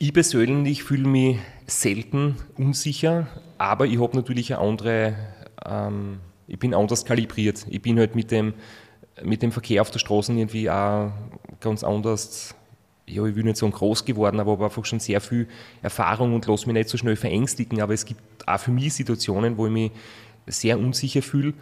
Ich 0.00 0.12
persönlich 0.12 0.84
fühle 0.84 1.08
mich 1.08 1.38
selten 1.66 2.36
unsicher, 2.56 3.26
aber 3.58 3.86
ich 3.86 4.00
habe 4.00 4.16
natürlich 4.16 4.54
eine 4.54 4.62
andere, 4.62 5.16
ähm, 5.66 6.20
ich 6.46 6.58
bin 6.58 6.74
anders 6.74 7.04
kalibriert. 7.04 7.66
Ich 7.68 7.82
bin 7.82 7.98
halt 7.98 8.14
mit 8.14 8.30
dem 8.30 8.54
mit 9.22 9.42
dem 9.42 9.52
Verkehr 9.52 9.82
auf 9.82 9.90
der 9.90 9.98
Straße 9.98 10.32
irgendwie 10.32 10.70
auch 10.70 11.12
ganz 11.60 11.82
anders, 11.82 12.54
ja, 13.06 13.24
ich 13.24 13.34
will 13.34 13.44
nicht 13.44 13.56
sagen 13.56 13.72
groß 13.72 14.04
geworden, 14.04 14.40
aber 14.40 14.52
habe 14.52 14.64
einfach 14.64 14.84
schon 14.84 15.00
sehr 15.00 15.20
viel 15.20 15.48
Erfahrung 15.82 16.34
und 16.34 16.46
lasse 16.46 16.66
mich 16.66 16.74
nicht 16.74 16.88
so 16.88 16.98
schnell 16.98 17.16
verängstigen. 17.16 17.80
Aber 17.80 17.94
es 17.94 18.04
gibt 18.04 18.20
auch 18.46 18.60
für 18.60 18.70
mich 18.70 18.94
Situationen, 18.94 19.56
wo 19.56 19.66
ich 19.66 19.72
mich 19.72 19.92
sehr 20.46 20.78
unsicher 20.78 21.22
fühle. 21.22 21.54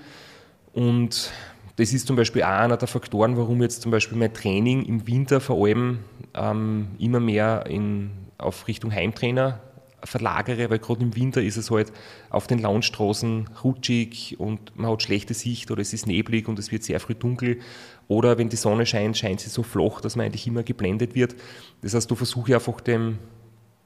Und 0.72 1.30
das 1.76 1.92
ist 1.92 2.06
zum 2.06 2.16
Beispiel 2.16 2.42
auch 2.42 2.48
einer 2.48 2.76
der 2.76 2.88
Faktoren, 2.88 3.37
warum 3.37 3.62
jetzt 3.62 3.82
zum 3.82 3.90
Beispiel 3.90 4.18
mein 4.18 4.32
Training 4.32 4.85
im 4.85 5.06
Winter 5.06 5.40
vor 5.40 5.64
allem 5.66 6.00
ähm, 6.35 6.88
immer 6.98 7.20
mehr 7.20 7.64
in, 7.66 8.11
auf 8.38 8.66
Richtung 8.68 8.92
Heimtrainer 8.92 9.61
verlagere, 10.04 10.70
weil 10.70 10.78
gerade 10.78 11.02
im 11.02 11.16
Winter 11.16 11.42
ist 11.42 11.56
es 11.56 11.70
halt 11.70 11.92
auf 12.30 12.46
den 12.46 12.59
Landstraßen 12.59 13.48
rutschig 13.64 14.37
und 14.38 14.76
man 14.76 14.90
hat 14.90 15.02
schlechte 15.02 15.35
Sicht 15.35 15.70
oder 15.70 15.80
es 15.80 15.92
ist 15.92 16.06
neblig 16.06 16.48
und 16.48 16.59
es 16.59 16.70
wird 16.70 16.85
sehr 16.85 17.00
früh 17.00 17.14
dunkel. 17.14 17.61
Oder 18.09 18.38
wenn 18.38 18.48
die 18.48 18.56
Sonne 18.56 18.87
scheint, 18.87 19.16
scheint 19.16 19.40
sie 19.40 19.48
so 19.48 19.62
flach, 19.62 20.00
dass 20.00 20.16
man 20.16 20.26
eigentlich 20.26 20.46
immer 20.46 20.62
geblendet 20.62 21.14
wird. 21.14 21.35
Das 21.82 21.94
heißt, 21.94 22.11
du 22.11 22.14
versuchst 22.14 22.52
einfach 22.52 22.80
dem, 22.80 23.18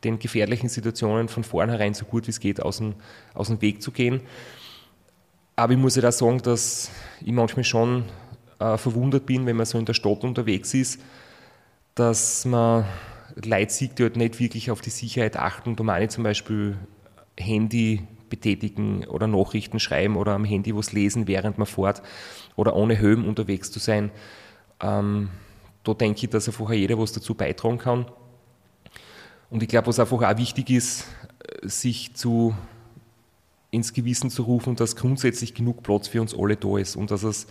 den 0.04 0.18
gefährlichen 0.18 0.68
Situationen 0.68 1.28
von 1.28 1.44
vornherein 1.44 1.94
so 1.94 2.04
gut 2.04 2.26
wie 2.26 2.30
es 2.30 2.40
geht 2.40 2.60
aus 2.60 2.78
dem, 2.78 2.94
aus 3.34 3.48
dem 3.48 3.62
Weg 3.62 3.82
zu 3.82 3.90
gehen. 3.92 4.20
Aber 5.56 5.72
ich 5.72 5.78
muss 5.78 5.96
ja 5.96 6.02
da 6.02 6.12
sagen, 6.12 6.38
dass 6.42 6.90
ich 7.20 7.32
manchmal 7.32 7.64
schon 7.64 8.04
äh, 8.58 8.76
verwundert 8.76 9.26
bin, 9.26 9.46
wenn 9.46 9.56
man 9.56 9.66
so 9.66 9.78
in 9.78 9.84
der 9.84 9.94
Stadt 9.94 10.24
unterwegs 10.24 10.74
ist, 10.74 11.00
dass 11.94 12.44
man 12.44 12.84
Leute 13.36 13.88
die 13.88 14.02
halt 14.02 14.16
nicht 14.16 14.40
wirklich 14.40 14.70
auf 14.70 14.80
die 14.80 14.90
Sicherheit 14.90 15.36
achten. 15.36 15.76
Da 15.76 15.84
meine 15.84 16.04
ich 16.04 16.10
zum 16.10 16.24
Beispiel 16.24 16.76
Handy 17.38 18.06
betätigen 18.28 19.04
oder 19.06 19.26
Nachrichten 19.26 19.80
schreiben 19.80 20.16
oder 20.16 20.32
am 20.32 20.44
Handy 20.44 20.74
was 20.74 20.92
lesen, 20.92 21.26
während 21.26 21.58
man 21.58 21.66
fährt 21.66 22.02
oder 22.56 22.76
ohne 22.76 22.94
Helm 22.94 23.26
unterwegs 23.26 23.70
zu 23.70 23.78
sein. 23.78 24.10
Ähm, 24.80 25.30
da 25.84 25.94
denke 25.94 26.24
ich, 26.24 26.30
dass 26.30 26.48
einfach 26.48 26.70
jeder 26.72 26.98
was 26.98 27.12
dazu 27.12 27.34
beitragen 27.34 27.78
kann. 27.78 28.06
Und 29.50 29.62
ich 29.62 29.68
glaube, 29.68 29.88
was 29.88 29.98
einfach 29.98 30.22
auch 30.22 30.38
wichtig 30.38 30.70
ist, 30.70 31.06
sich 31.62 32.14
zu, 32.14 32.54
ins 33.70 33.92
Gewissen 33.92 34.30
zu 34.30 34.42
rufen, 34.42 34.76
dass 34.76 34.96
grundsätzlich 34.96 35.54
genug 35.54 35.82
Platz 35.82 36.08
für 36.08 36.20
uns 36.20 36.34
alle 36.38 36.56
da 36.56 36.78
ist 36.78 36.96
und 36.96 37.10
dass 37.10 37.24
es 37.24 37.46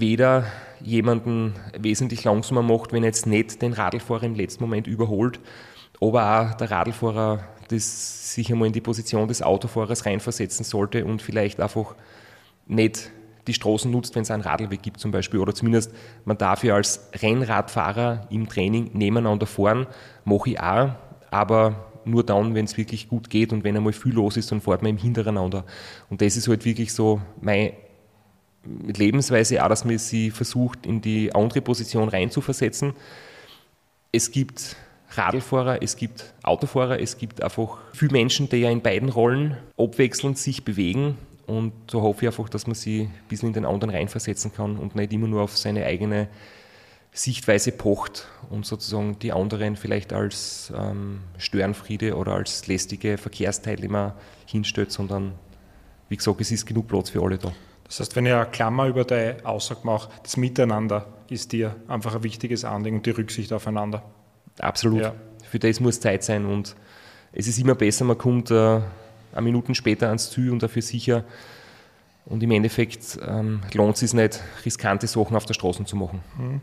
weder 0.00 0.44
jemanden 0.80 1.54
wesentlich 1.78 2.24
langsamer 2.24 2.62
macht, 2.62 2.92
wenn 2.92 3.02
er 3.02 3.08
jetzt 3.08 3.26
nicht 3.26 3.62
den 3.62 3.72
Radlfahrer 3.72 4.24
im 4.24 4.34
letzten 4.34 4.64
Moment 4.64 4.86
überholt, 4.86 5.40
aber 6.00 6.40
auch 6.40 6.54
der 6.54 6.70
Radlfahrer 6.70 7.44
das 7.68 8.34
sich 8.34 8.52
einmal 8.52 8.66
in 8.66 8.72
die 8.72 8.80
Position 8.80 9.28
des 9.28 9.42
Autofahrers 9.42 10.06
reinversetzen 10.06 10.64
sollte 10.64 11.04
und 11.04 11.22
vielleicht 11.22 11.60
einfach 11.60 11.94
nicht 12.66 13.10
die 13.46 13.54
Straßen 13.54 13.90
nutzt, 13.90 14.14
wenn 14.14 14.22
es 14.22 14.30
einen 14.30 14.42
Radlweg 14.42 14.82
gibt 14.82 15.00
zum 15.00 15.10
Beispiel. 15.10 15.40
Oder 15.40 15.54
zumindest 15.54 15.92
man 16.24 16.38
darf 16.38 16.64
ja 16.64 16.74
als 16.74 17.10
Rennradfahrer 17.14 18.26
im 18.30 18.48
Training 18.48 18.90
nebeneinander 18.94 19.46
fahren, 19.46 19.86
mache 20.24 20.50
ich 20.50 20.60
auch, 20.60 20.90
aber 21.30 21.90
nur 22.06 22.24
dann, 22.24 22.54
wenn 22.54 22.64
es 22.66 22.76
wirklich 22.76 23.08
gut 23.08 23.30
geht 23.30 23.52
und 23.52 23.64
wenn 23.64 23.76
einmal 23.76 23.92
viel 23.92 24.12
los 24.12 24.36
ist, 24.36 24.52
dann 24.52 24.60
fährt 24.60 24.82
man 24.82 24.90
im 24.90 24.98
Hintereinander. 24.98 25.64
Und 26.10 26.20
das 26.20 26.36
ist 26.36 26.48
halt 26.48 26.64
wirklich 26.64 26.92
so 26.92 27.20
mein 27.40 27.72
Lebensweise 28.66 29.62
auch, 29.64 29.68
dass 29.68 29.84
man 29.84 29.98
sie 29.98 30.30
versucht, 30.30 30.86
in 30.86 31.00
die 31.00 31.34
andere 31.34 31.60
Position 31.60 32.08
reinzuversetzen. 32.08 32.94
Es 34.12 34.30
gibt 34.30 34.76
Radlfahrer, 35.10 35.82
es 35.82 35.96
gibt 35.96 36.34
Autofahrer, 36.42 37.00
es 37.00 37.18
gibt 37.18 37.42
einfach 37.42 37.78
viele 37.92 38.12
Menschen, 38.12 38.48
die 38.48 38.56
ja 38.58 38.70
in 38.70 38.82
beiden 38.82 39.08
Rollen 39.08 39.56
abwechselnd 39.78 40.38
sich 40.38 40.64
bewegen. 40.64 41.16
Und 41.46 41.72
so 41.90 42.02
hoffe 42.02 42.24
ich 42.24 42.28
einfach, 42.28 42.48
dass 42.48 42.66
man 42.66 42.74
sie 42.74 43.02
ein 43.02 43.28
bisschen 43.28 43.48
in 43.48 43.52
den 43.52 43.66
anderen 43.66 43.94
reinversetzen 43.94 44.52
kann 44.52 44.76
und 44.76 44.96
nicht 44.96 45.12
immer 45.12 45.28
nur 45.28 45.42
auf 45.42 45.56
seine 45.56 45.84
eigene 45.84 46.28
Sichtweise 47.12 47.70
pocht 47.70 48.26
und 48.50 48.66
sozusagen 48.66 49.18
die 49.20 49.30
anderen 49.30 49.76
vielleicht 49.76 50.12
als 50.12 50.72
ähm, 50.76 51.20
Störenfriede 51.38 52.16
oder 52.16 52.32
als 52.32 52.66
lästige 52.66 53.18
Verkehrsteilnehmer 53.18 54.16
hinstellt, 54.46 54.90
sondern 54.90 55.32
wie 56.08 56.16
gesagt, 56.16 56.40
es 56.40 56.50
ist 56.50 56.66
genug 56.66 56.88
Platz 56.88 57.10
für 57.10 57.22
alle 57.22 57.38
da. 57.38 57.52
Das 57.84 58.00
heißt, 58.00 58.16
wenn 58.16 58.26
ich 58.26 58.32
eine 58.32 58.46
Klammer 58.46 58.86
über 58.86 59.04
deine 59.04 59.36
Aussage 59.44 59.80
mache, 59.84 60.10
das 60.22 60.36
Miteinander 60.36 61.06
ist 61.28 61.52
dir 61.52 61.76
einfach 61.88 62.14
ein 62.14 62.22
wichtiges 62.22 62.64
Anliegen 62.64 62.96
und 62.96 63.06
die 63.06 63.10
Rücksicht 63.10 63.52
aufeinander. 63.52 64.02
Absolut. 64.58 65.02
Ja. 65.02 65.14
Für 65.50 65.58
das 65.58 65.80
muss 65.80 66.00
Zeit 66.00 66.24
sein 66.24 66.46
und 66.46 66.74
es 67.32 67.46
ist 67.48 67.58
immer 67.58 67.74
besser, 67.74 68.04
man 68.04 68.16
kommt 68.16 68.50
äh, 68.50 68.80
eine 69.32 69.42
Minute 69.42 69.74
später 69.74 70.06
ans 70.08 70.30
Ziel 70.30 70.50
und 70.50 70.62
dafür 70.62 70.82
sicher. 70.82 71.24
Und 72.26 72.42
im 72.42 72.52
Endeffekt 72.52 73.18
ähm, 73.26 73.60
lohnt 73.74 73.94
es 73.94 74.00
sich 74.00 74.14
nicht, 74.14 74.40
riskante 74.64 75.06
Sachen 75.06 75.36
auf 75.36 75.44
der 75.44 75.54
Straße 75.54 75.84
zu 75.84 75.96
machen. 75.96 76.20
Mhm. 76.38 76.60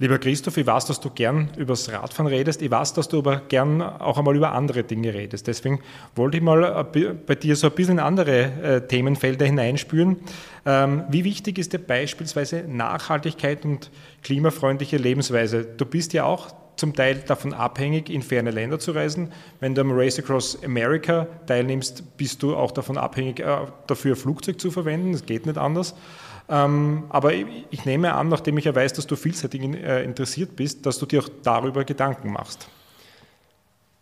Lieber 0.00 0.18
Christoph, 0.18 0.56
ich 0.56 0.66
weiß, 0.66 0.86
dass 0.86 0.98
du 0.98 1.08
gern 1.10 1.50
über 1.56 1.74
das 1.74 1.90
Radfahren 1.92 2.26
redest. 2.26 2.60
Ich 2.62 2.70
weiß, 2.70 2.94
dass 2.94 3.06
du 3.06 3.18
aber 3.18 3.42
gern 3.48 3.80
auch 3.80 4.18
einmal 4.18 4.34
über 4.34 4.50
andere 4.50 4.82
Dinge 4.82 5.14
redest. 5.14 5.46
Deswegen 5.46 5.80
wollte 6.16 6.38
ich 6.38 6.42
mal 6.42 6.84
bei 6.84 7.34
dir 7.36 7.54
so 7.54 7.68
ein 7.68 7.74
bisschen 7.74 8.00
andere 8.00 8.42
äh, 8.42 8.80
Themenfelder 8.88 9.46
hineinspüren. 9.46 10.16
Ähm, 10.66 11.04
wie 11.10 11.22
wichtig 11.22 11.58
ist 11.58 11.72
dir 11.72 11.78
beispielsweise 11.78 12.64
Nachhaltigkeit 12.66 13.64
und 13.64 13.92
klimafreundliche 14.24 14.96
Lebensweise? 14.96 15.64
Du 15.64 15.86
bist 15.86 16.12
ja 16.12 16.24
auch 16.24 16.52
zum 16.74 16.92
Teil 16.94 17.22
davon 17.26 17.54
abhängig, 17.54 18.10
in 18.10 18.22
ferne 18.22 18.50
Länder 18.50 18.80
zu 18.80 18.90
reisen. 18.90 19.30
Wenn 19.60 19.76
du 19.76 19.82
am 19.82 19.92
Race 19.92 20.18
Across 20.18 20.64
America 20.64 21.28
teilnimmst, 21.46 22.16
bist 22.16 22.42
du 22.42 22.56
auch 22.56 22.72
davon 22.72 22.98
abhängig, 22.98 23.38
äh, 23.38 23.58
dafür 23.86 24.16
Flugzeug 24.16 24.60
zu 24.60 24.72
verwenden. 24.72 25.12
Das 25.12 25.24
geht 25.24 25.46
nicht 25.46 25.56
anders. 25.56 25.94
Ähm, 26.48 27.04
aber 27.08 27.32
ich, 27.32 27.84
nehme 27.86 28.14
an, 28.14 28.28
nachdem 28.28 28.58
ich 28.58 28.66
ja 28.66 28.74
weiß, 28.74 28.92
dass 28.92 29.06
du 29.06 29.16
vielseitig 29.16 29.62
äh, 29.62 30.04
interessiert 30.04 30.56
bist, 30.56 30.84
dass 30.84 30.98
du 30.98 31.06
dir 31.06 31.20
auch 31.20 31.28
darüber 31.42 31.84
Gedanken 31.84 32.32
machst. 32.32 32.68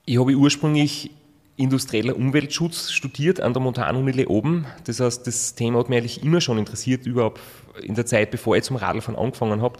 Ich 0.05 0.19
habe 0.19 0.35
ursprünglich 0.35 1.11
industrieller 1.57 2.17
Umweltschutz 2.17 2.91
studiert 2.91 3.41
an 3.41 3.53
der 3.53 3.63
Montanuni 3.63 4.11
Leoben. 4.11 4.67
Das 4.85 4.99
heißt, 4.99 5.27
das 5.27 5.55
Thema 5.55 5.79
hat 5.79 5.89
mich 5.89 5.99
eigentlich 5.99 6.25
immer 6.25 6.41
schon 6.41 6.59
interessiert, 6.59 7.07
überhaupt 7.07 7.41
in 7.81 7.95
der 7.95 8.07
Zeit, 8.07 8.31
bevor 8.31 8.57
ich 8.57 8.65
zum 8.65 8.77
Radlfahren 8.77 9.21
angefangen 9.21 9.63
habe. 9.63 9.79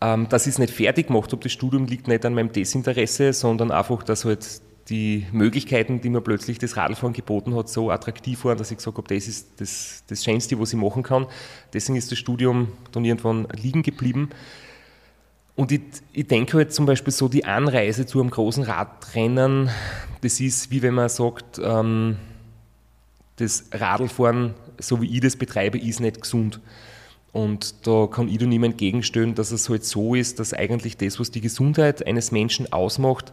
Ähm, 0.00 0.28
dass 0.28 0.46
ich 0.46 0.52
es 0.52 0.58
nicht 0.58 0.72
fertig 0.72 1.08
gemacht 1.08 1.32
habe, 1.32 1.42
das 1.42 1.52
Studium 1.52 1.86
liegt 1.86 2.06
nicht 2.06 2.24
an 2.24 2.34
meinem 2.34 2.52
Desinteresse, 2.52 3.32
sondern 3.32 3.70
einfach, 3.70 4.02
dass 4.02 4.24
halt 4.24 4.60
die 4.90 5.26
Möglichkeiten, 5.32 6.00
die 6.00 6.08
mir 6.08 6.20
plötzlich 6.20 6.58
das 6.58 6.76
Radfahren 6.76 7.12
geboten 7.12 7.54
hat, 7.54 7.68
so 7.68 7.90
attraktiv 7.90 8.44
waren, 8.44 8.56
dass 8.56 8.70
ich 8.70 8.78
gesagt 8.78 8.96
habe, 8.96 9.14
das 9.14 9.28
ist 9.28 9.60
das, 9.60 10.04
das 10.06 10.24
Schönste, 10.24 10.58
was 10.58 10.72
ich 10.72 10.78
machen 10.78 11.02
kann. 11.02 11.26
Deswegen 11.72 11.96
ist 11.96 12.10
das 12.10 12.18
Studium 12.18 12.68
dann 12.92 13.04
irgendwann 13.04 13.46
liegen 13.60 13.82
geblieben. 13.82 14.30
Und 15.56 15.72
ich, 15.72 15.82
ich 16.12 16.26
denke 16.26 16.56
halt 16.56 16.72
zum 16.72 16.86
Beispiel 16.86 17.12
so, 17.12 17.28
die 17.28 17.44
Anreise 17.44 18.06
zu 18.06 18.20
einem 18.20 18.30
großen 18.30 18.62
Radrennen, 18.62 19.70
das 20.20 20.40
ist 20.40 20.70
wie 20.70 20.82
wenn 20.82 20.94
man 20.94 21.08
sagt, 21.08 21.60
ähm, 21.62 22.16
das 23.36 23.66
Radlfahren, 23.72 24.54
so 24.78 25.02
wie 25.02 25.14
ich 25.14 25.20
das 25.20 25.36
betreibe, 25.36 25.78
ist 25.78 26.00
nicht 26.00 26.22
gesund. 26.22 26.60
Und 27.32 27.86
da 27.86 28.06
kann 28.06 28.28
ich 28.28 28.38
dann 28.38 28.52
ihm 28.52 28.64
entgegenstellen, 28.64 29.34
dass 29.34 29.52
es 29.52 29.68
halt 29.68 29.84
so 29.84 30.14
ist, 30.14 30.38
dass 30.38 30.54
eigentlich 30.54 30.96
das, 30.96 31.20
was 31.20 31.30
die 31.30 31.40
Gesundheit 31.40 32.06
eines 32.06 32.32
Menschen 32.32 32.72
ausmacht, 32.72 33.32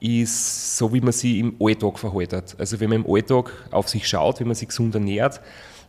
ist 0.00 0.78
so, 0.78 0.92
wie 0.92 1.00
man 1.00 1.12
sich 1.12 1.36
im 1.38 1.56
Alltag 1.60 1.98
verhaltet. 1.98 2.56
Also 2.58 2.80
wenn 2.80 2.88
man 2.88 3.04
im 3.04 3.14
Alltag 3.14 3.52
auf 3.70 3.88
sich 3.88 4.08
schaut, 4.08 4.40
wenn 4.40 4.46
man 4.46 4.56
sich 4.56 4.68
gesund 4.68 4.94
ernährt, 4.94 5.40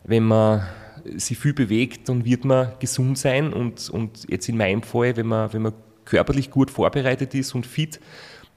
wenn 0.04 0.24
man 0.24 0.66
sich 1.16 1.38
viel 1.38 1.54
bewegt, 1.54 2.08
dann 2.08 2.24
wird 2.24 2.44
man 2.44 2.72
gesund 2.78 3.18
sein 3.18 3.52
und, 3.52 3.88
und 3.90 4.30
jetzt 4.30 4.48
in 4.48 4.56
meinem 4.56 4.82
Fall, 4.82 5.16
wenn 5.16 5.26
man, 5.26 5.52
wenn 5.52 5.62
man 5.62 5.72
körperlich 6.04 6.50
gut 6.50 6.70
vorbereitet 6.70 7.34
ist 7.34 7.54
und 7.54 7.66
fit, 7.66 8.00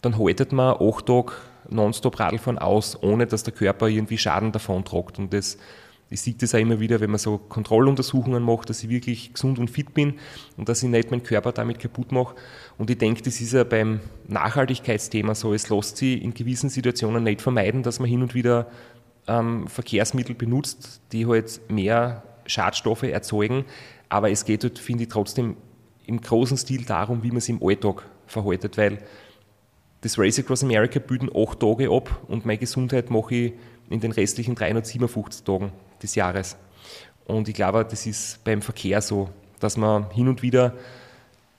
dann 0.02 0.20
haltet 0.20 0.52
man 0.52 0.76
acht 0.80 1.06
Tage 1.06 1.32
nonstop 1.70 2.20
Radlfahren 2.20 2.60
aus, 2.60 3.02
ohne 3.02 3.26
dass 3.26 3.44
der 3.44 3.54
Körper 3.54 3.88
irgendwie 3.88 4.18
Schaden 4.18 4.52
davon 4.52 4.84
tragt. 4.86 5.18
Und 5.18 5.34
das 5.34 5.58
ich 6.10 6.22
sehe 6.22 6.36
das 6.36 6.54
auch 6.54 6.60
immer 6.60 6.80
wieder, 6.80 7.00
wenn 7.00 7.10
man 7.10 7.18
so 7.18 7.38
Kontrolluntersuchungen 7.38 8.44
macht, 8.44 8.70
dass 8.70 8.84
ich 8.84 8.90
wirklich 8.90 9.34
gesund 9.34 9.58
und 9.58 9.70
fit 9.70 9.94
bin 9.94 10.16
und 10.56 10.70
dass 10.70 10.84
ich 10.84 10.90
nicht 10.90 11.10
meinen 11.10 11.24
Körper 11.24 11.52
damit 11.52 11.80
kaputt 11.80 12.12
mache. 12.12 12.36
Und 12.78 12.90
ich 12.90 12.98
denke, 12.98 13.24
das 13.24 13.42
ist 13.42 13.54
ja 13.54 13.64
beim 13.64 14.02
Nachhaltigkeitsthema 14.28 15.34
so. 15.34 15.54
Es 15.54 15.70
lässt 15.70 15.98
sich 15.98 16.22
in 16.22 16.34
gewissen 16.34 16.70
Situationen 16.70 17.24
nicht 17.24 17.42
vermeiden, 17.42 17.82
dass 17.82 18.00
man 18.00 18.08
hin 18.08 18.22
und 18.22 18.36
wieder 18.36 18.68
ähm, 19.28 19.68
Verkehrsmittel 19.68 20.36
benutzt, 20.36 21.02
die 21.12 21.26
halt 21.26 21.60
mehr 21.70 22.24
Schadstoffe 22.46 23.04
erzeugen. 23.04 23.66
Aber 24.08 24.30
es 24.30 24.46
geht 24.46 24.64
halt, 24.64 24.78
finde 24.78 25.04
ich, 25.04 25.10
trotzdem 25.10 25.58
im 26.06 26.22
großen 26.22 26.58
Stil 26.58 26.86
darum, 26.86 27.24
wie 27.24 27.30
man 27.30 27.38
es 27.38 27.50
im 27.50 27.64
Alltag 27.64 28.04
verhaltet, 28.28 28.78
weil 28.78 29.00
das 30.02 30.20
Race 30.20 30.38
Across 30.38 30.64
America 30.64 31.00
bilden 31.00 31.32
acht 31.36 31.60
Tage 31.60 31.90
ab 31.90 32.22
und 32.28 32.46
meine 32.46 32.60
Gesundheit 32.60 33.10
mache 33.10 33.34
ich 33.34 33.54
in 33.90 34.02
den 34.02 34.12
restlichen 34.12 34.54
357 34.54 35.44
Tagen 35.44 35.72
des 36.02 36.16
Jahres. 36.16 36.58
Und 37.26 37.48
ich 37.48 37.56
glaube, 37.56 37.86
das 37.86 38.06
ist 38.06 38.44
beim 38.44 38.62
Verkehr 38.62 39.02
so, 39.02 39.30
dass 39.60 39.78
man 39.78 40.10
hin 40.12 40.28
und 40.28 40.42
wieder 40.42 40.74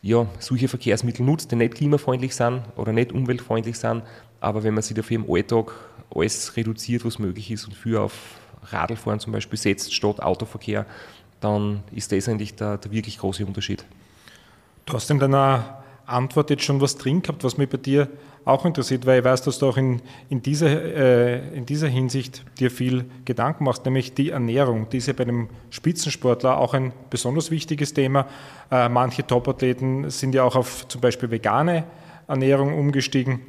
ja, 0.02 0.26
solche 0.38 0.68
Verkehrsmittel 0.68 1.24
nutzt, 1.24 1.50
die 1.50 1.56
nicht 1.56 1.74
klimafreundlich 1.74 2.34
sind 2.34 2.62
oder 2.76 2.92
nicht 2.92 3.12
umweltfreundlich 3.12 3.78
sind, 3.78 4.02
aber 4.40 4.62
wenn 4.62 4.74
man 4.74 4.82
sich 4.82 4.96
dafür 4.96 5.16
im 5.16 5.28
Alltag 5.28 5.72
alles 6.14 6.56
reduziert, 6.56 7.04
was 7.04 7.18
möglich 7.18 7.50
ist 7.50 7.66
und 7.66 7.74
für 7.74 8.02
auf 8.02 8.12
Radlfahren 8.62 9.20
zum 9.20 9.32
Beispiel 9.32 9.58
setzt 9.58 9.92
statt 9.92 10.20
Autoverkehr, 10.20 10.86
dann 11.40 11.82
ist 11.92 12.12
das 12.12 12.28
eigentlich 12.28 12.54
der, 12.54 12.78
der 12.78 12.92
wirklich 12.92 13.18
große 13.18 13.44
Unterschied. 13.44 13.84
Du 14.84 14.92
hast 14.92 15.10
in 15.10 15.18
deiner 15.18 15.82
Antwort 16.06 16.50
jetzt 16.50 16.62
schon 16.62 16.80
was 16.80 16.96
drin 16.96 17.22
gehabt, 17.22 17.42
was 17.42 17.56
mich 17.56 17.68
bei 17.68 17.78
dir 17.78 18.08
auch 18.46 18.64
interessiert, 18.64 19.04
weil 19.06 19.18
ich 19.18 19.24
weiß, 19.24 19.42
dass 19.42 19.58
du 19.58 19.68
auch 19.68 19.76
in, 19.76 20.00
in, 20.30 20.40
dieser, 20.40 20.68
äh, 20.68 21.56
in 21.56 21.66
dieser 21.66 21.88
Hinsicht 21.88 22.44
dir 22.58 22.70
viel 22.70 23.04
Gedanken 23.24 23.64
machst, 23.64 23.84
nämlich 23.84 24.14
die 24.14 24.30
Ernährung. 24.30 24.88
Die 24.88 24.98
ist 24.98 25.08
ja 25.08 25.14
bei 25.14 25.24
einem 25.24 25.48
Spitzensportler 25.70 26.56
auch 26.56 26.72
ein 26.72 26.92
besonders 27.10 27.50
wichtiges 27.50 27.92
Thema. 27.92 28.26
Äh, 28.70 28.88
manche 28.88 29.26
Topathleten 29.26 30.10
sind 30.10 30.32
ja 30.32 30.44
auch 30.44 30.54
auf 30.54 30.86
zum 30.86 31.00
Beispiel 31.00 31.28
vegane 31.28 31.84
Ernährung 32.28 32.78
umgestiegen. 32.78 33.40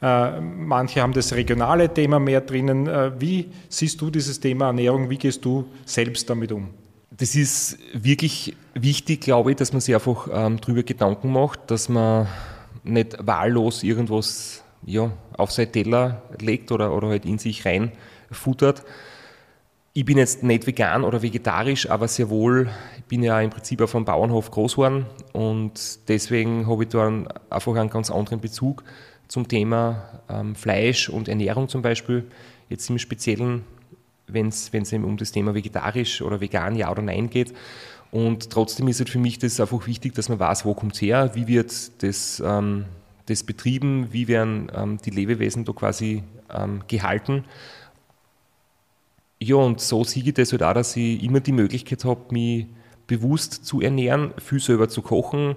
Äh, 0.00 0.40
manche 0.40 1.02
haben 1.02 1.12
das 1.12 1.32
regionale 1.32 1.92
Thema 1.92 2.20
mehr 2.20 2.40
drinnen. 2.40 2.86
Äh, 2.86 3.20
wie 3.20 3.50
siehst 3.68 4.00
du 4.00 4.10
dieses 4.10 4.38
Thema 4.38 4.66
Ernährung? 4.66 5.10
Wie 5.10 5.18
gehst 5.18 5.44
du 5.44 5.64
selbst 5.84 6.30
damit 6.30 6.52
um? 6.52 6.68
Das 7.10 7.34
ist 7.34 7.78
wirklich 7.94 8.54
wichtig, 8.74 9.22
glaube 9.22 9.50
ich, 9.50 9.56
dass 9.56 9.72
man 9.72 9.80
sich 9.80 9.94
einfach 9.94 10.28
ähm, 10.32 10.60
darüber 10.60 10.84
Gedanken 10.84 11.32
macht, 11.32 11.68
dass 11.68 11.88
man 11.88 12.28
nicht 12.86 13.16
wahllos 13.26 13.82
irgendwas 13.82 14.62
ja, 14.84 15.10
auf 15.36 15.52
seinen 15.52 15.72
Teller 15.72 16.22
legt 16.40 16.72
oder, 16.72 16.94
oder 16.94 17.08
halt 17.08 17.24
in 17.24 17.38
sich 17.38 17.64
rein 17.64 17.92
futtert. 18.30 18.84
Ich 19.92 20.04
bin 20.04 20.18
jetzt 20.18 20.42
nicht 20.42 20.66
vegan 20.66 21.04
oder 21.04 21.22
vegetarisch, 21.22 21.88
aber 21.88 22.06
sehr 22.06 22.28
wohl, 22.28 22.68
ich 22.98 23.04
bin 23.04 23.22
ja 23.22 23.40
im 23.40 23.50
Prinzip 23.50 23.80
auf 23.80 23.96
einem 23.96 24.04
Bauernhof 24.04 24.50
groß 24.50 24.72
geworden 24.72 25.06
und 25.32 26.08
deswegen 26.08 26.66
habe 26.66 26.84
ich 26.84 26.90
da 26.90 27.06
einfach 27.48 27.74
einen 27.74 27.88
ganz 27.88 28.10
anderen 28.10 28.40
Bezug 28.40 28.84
zum 29.26 29.48
Thema 29.48 30.20
ähm, 30.28 30.54
Fleisch 30.54 31.08
und 31.08 31.28
Ernährung 31.28 31.68
zum 31.68 31.82
Beispiel. 31.82 32.24
Jetzt 32.68 32.90
im 32.90 32.98
Speziellen, 32.98 33.64
wenn 34.26 34.48
es 34.48 34.92
eben 34.92 35.04
um 35.04 35.16
das 35.16 35.32
Thema 35.32 35.54
vegetarisch 35.54 36.20
oder 36.20 36.40
vegan, 36.40 36.76
ja 36.76 36.90
oder 36.90 37.02
nein 37.02 37.30
geht. 37.30 37.54
Und 38.16 38.48
trotzdem 38.48 38.88
ist 38.88 38.98
es 38.98 39.10
für 39.10 39.18
mich 39.18 39.38
das 39.38 39.60
einfach 39.60 39.86
wichtig, 39.86 40.14
dass 40.14 40.30
man 40.30 40.38
weiß, 40.38 40.64
wo 40.64 40.72
kommt 40.72 40.94
es 40.94 41.02
her, 41.02 41.32
wie 41.34 41.46
wird 41.48 42.02
das, 42.02 42.42
ähm, 42.42 42.86
das 43.26 43.42
betrieben, 43.42 44.10
wie 44.10 44.26
werden 44.26 44.72
ähm, 44.74 44.98
die 45.04 45.10
Lebewesen 45.10 45.66
da 45.66 45.74
quasi 45.74 46.22
ähm, 46.50 46.80
gehalten. 46.88 47.44
Ja, 49.38 49.56
und 49.56 49.82
so 49.82 50.02
sehe 50.02 50.22
ich 50.22 50.32
das 50.32 50.50
halt 50.52 50.62
auch, 50.62 50.72
dass 50.72 50.96
ich 50.96 51.22
immer 51.22 51.40
die 51.40 51.52
Möglichkeit 51.52 52.06
habe, 52.06 52.32
mich 52.32 52.68
bewusst 53.06 53.66
zu 53.66 53.82
ernähren, 53.82 54.32
viel 54.38 54.60
selber 54.60 54.88
zu 54.88 55.02
kochen. 55.02 55.54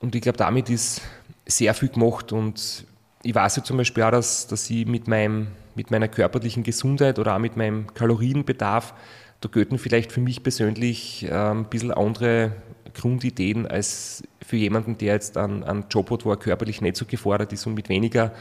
Und 0.00 0.14
ich 0.14 0.22
glaube, 0.22 0.38
damit 0.38 0.70
ist 0.70 1.02
sehr 1.44 1.74
viel 1.74 1.90
gemacht. 1.90 2.32
Und 2.32 2.86
ich 3.22 3.34
weiß 3.34 3.56
ja 3.56 3.62
zum 3.62 3.76
Beispiel 3.76 4.02
auch, 4.04 4.12
dass, 4.12 4.46
dass 4.46 4.70
ich 4.70 4.86
mit, 4.86 5.08
meinem, 5.08 5.48
mit 5.74 5.90
meiner 5.90 6.08
körperlichen 6.08 6.62
Gesundheit 6.62 7.18
oder 7.18 7.34
auch 7.34 7.38
mit 7.38 7.58
meinem 7.58 7.92
Kalorienbedarf 7.92 8.94
da 9.42 9.48
gelten 9.48 9.76
vielleicht 9.76 10.12
für 10.12 10.20
mich 10.20 10.42
persönlich 10.42 11.24
äh, 11.24 11.34
ein 11.34 11.64
bisschen 11.64 11.90
andere 11.90 12.52
Grundideen 12.94 13.66
als 13.66 14.22
für 14.40 14.56
jemanden, 14.56 14.96
der 14.98 15.14
jetzt 15.14 15.36
einen, 15.36 15.64
einen 15.64 15.84
Job 15.90 16.10
hat, 16.10 16.24
wo 16.24 16.30
er 16.30 16.36
körperlich 16.36 16.80
nicht 16.80 16.96
so 16.96 17.04
gefordert 17.04 17.52
ist 17.52 17.66
und 17.66 17.74
mit 17.74 17.88
weniger 17.88 18.32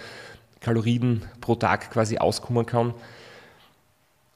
Kalorien 0.60 1.24
pro 1.42 1.56
Tag 1.56 1.90
quasi 1.90 2.18
auskommen 2.18 2.66
kann. 2.66 2.94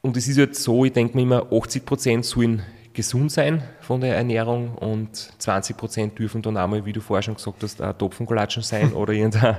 Und 0.01 0.17
es 0.17 0.28
ist 0.28 0.38
jetzt 0.38 0.63
so, 0.63 0.86
ich 0.86 0.93
denke 0.93 1.15
mir 1.15 1.23
immer, 1.23 1.51
80 1.51 1.86
Prozent 1.86 2.25
sollen 2.25 2.63
gesund 2.93 3.32
sein 3.32 3.62
von 3.82 4.01
der 4.01 4.15
Ernährung 4.15 4.73
und 4.75 5.15
20 5.15 5.78
Prozent 5.78 6.17
dürfen 6.17 6.41
dann 6.41 6.58
einmal, 6.58 6.86
wie 6.86 6.93
du 6.93 7.01
vorher 7.01 7.21
schon 7.21 7.36
gesagt 7.36 7.62
hast, 7.62 7.78
Topfenkolatschen 7.99 8.63
sein 8.63 8.93
oder 8.93 9.13
irgendein 9.13 9.58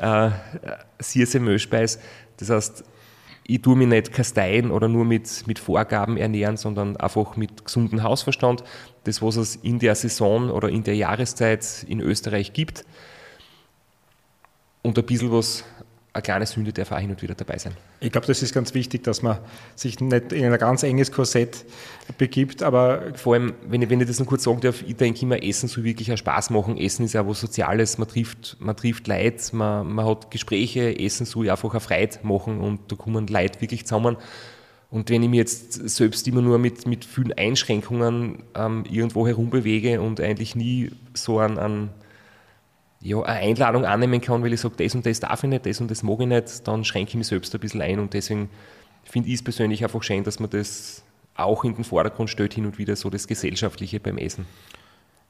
äh, 0.00 0.30
Sirse-Möschspeis. 1.00 1.98
Das 2.38 2.48
heißt, 2.48 2.84
ich 3.48 3.62
tue 3.62 3.76
mich 3.76 3.86
nicht 3.88 4.12
kasteien 4.12 4.70
oder 4.70 4.88
nur 4.88 5.04
mit, 5.04 5.46
mit 5.46 5.58
Vorgaben 5.58 6.16
ernähren, 6.16 6.56
sondern 6.56 6.96
einfach 6.96 7.36
mit 7.36 7.64
gesundem 7.64 8.02
Hausverstand. 8.02 8.64
Das, 9.04 9.22
was 9.22 9.36
es 9.36 9.56
in 9.56 9.78
der 9.78 9.94
Saison 9.94 10.50
oder 10.50 10.68
in 10.68 10.82
der 10.82 10.96
Jahreszeit 10.96 11.84
in 11.88 12.00
Österreich 12.00 12.52
gibt. 12.52 12.84
Und 14.82 14.98
ein 14.98 15.06
bisschen 15.06 15.32
was 15.32 15.64
eine 16.16 16.22
kleine 16.22 16.46
Sünde 16.46 16.72
darf 16.72 16.90
auch 16.90 16.98
hin 16.98 17.10
und 17.10 17.22
wieder 17.22 17.34
dabei 17.34 17.58
sein. 17.58 17.72
Ich 18.00 18.10
glaube, 18.10 18.26
das 18.26 18.42
ist 18.42 18.52
ganz 18.52 18.74
wichtig, 18.74 19.04
dass 19.04 19.22
man 19.22 19.38
sich 19.74 20.00
nicht 20.00 20.32
in 20.32 20.50
ein 20.50 20.58
ganz 20.58 20.82
enges 20.82 21.12
Korsett 21.12 21.64
begibt, 22.18 22.62
aber... 22.62 23.12
Vor 23.14 23.34
allem, 23.34 23.54
wenn 23.68 23.82
ich, 23.82 23.90
wenn 23.90 24.00
ich 24.00 24.06
das 24.08 24.18
noch 24.18 24.26
kurz 24.26 24.44
sagen 24.44 24.60
darf, 24.60 24.82
ich 24.86 24.96
denke 24.96 25.22
immer, 25.22 25.42
Essen 25.42 25.68
soll 25.68 25.84
wirklich 25.84 26.10
auch 26.12 26.16
Spaß 26.16 26.50
machen. 26.50 26.76
Essen 26.76 27.04
ist 27.04 27.12
ja 27.12 27.26
was 27.26 27.40
Soziales, 27.40 27.98
man 27.98 28.08
trifft, 28.08 28.56
man 28.58 28.76
trifft 28.76 29.06
Leute, 29.06 29.54
man, 29.54 29.92
man 29.92 30.06
hat 30.06 30.30
Gespräche, 30.30 30.98
Essen 30.98 31.26
soll 31.26 31.50
einfach 31.50 31.70
eine 31.70 31.80
Freude 31.80 32.18
machen 32.22 32.60
und 32.60 32.90
da 32.90 32.96
kommen 32.96 33.26
Leute 33.26 33.60
wirklich 33.60 33.86
zusammen. 33.86 34.16
Und 34.90 35.10
wenn 35.10 35.22
ich 35.22 35.28
mich 35.28 35.38
jetzt 35.38 35.88
selbst 35.88 36.26
immer 36.28 36.42
nur 36.42 36.58
mit, 36.58 36.86
mit 36.86 37.04
vielen 37.04 37.32
Einschränkungen 37.32 38.44
ähm, 38.54 38.84
irgendwo 38.90 39.26
herumbewege 39.26 40.00
und 40.00 40.20
eigentlich 40.20 40.54
nie 40.54 40.90
so 41.12 41.40
an, 41.40 41.58
an 41.58 41.90
ja, 43.06 43.22
eine 43.22 43.40
Einladung 43.40 43.84
annehmen 43.84 44.20
kann, 44.20 44.42
weil 44.42 44.52
ich 44.52 44.60
sage, 44.60 44.74
das 44.78 44.94
und 44.94 45.06
das 45.06 45.20
darf 45.20 45.44
ich 45.44 45.50
nicht, 45.50 45.66
das 45.66 45.80
und 45.80 45.90
das 45.90 46.02
mag 46.02 46.20
ich 46.20 46.26
nicht, 46.26 46.66
dann 46.66 46.84
schränke 46.84 47.10
ich 47.10 47.16
mich 47.16 47.26
selbst 47.28 47.54
ein 47.54 47.60
bisschen 47.60 47.82
ein 47.82 47.98
und 48.00 48.14
deswegen 48.14 48.50
finde 49.04 49.28
ich 49.28 49.36
es 49.36 49.44
persönlich 49.44 49.84
einfach 49.84 50.02
schön, 50.02 50.24
dass 50.24 50.40
man 50.40 50.50
das 50.50 51.04
auch 51.36 51.64
in 51.64 51.74
den 51.74 51.84
Vordergrund 51.84 52.30
stellt, 52.30 52.54
hin 52.54 52.66
und 52.66 52.78
wieder 52.78 52.96
so 52.96 53.10
das 53.10 53.28
Gesellschaftliche 53.28 54.00
beim 54.00 54.18
Essen. 54.18 54.46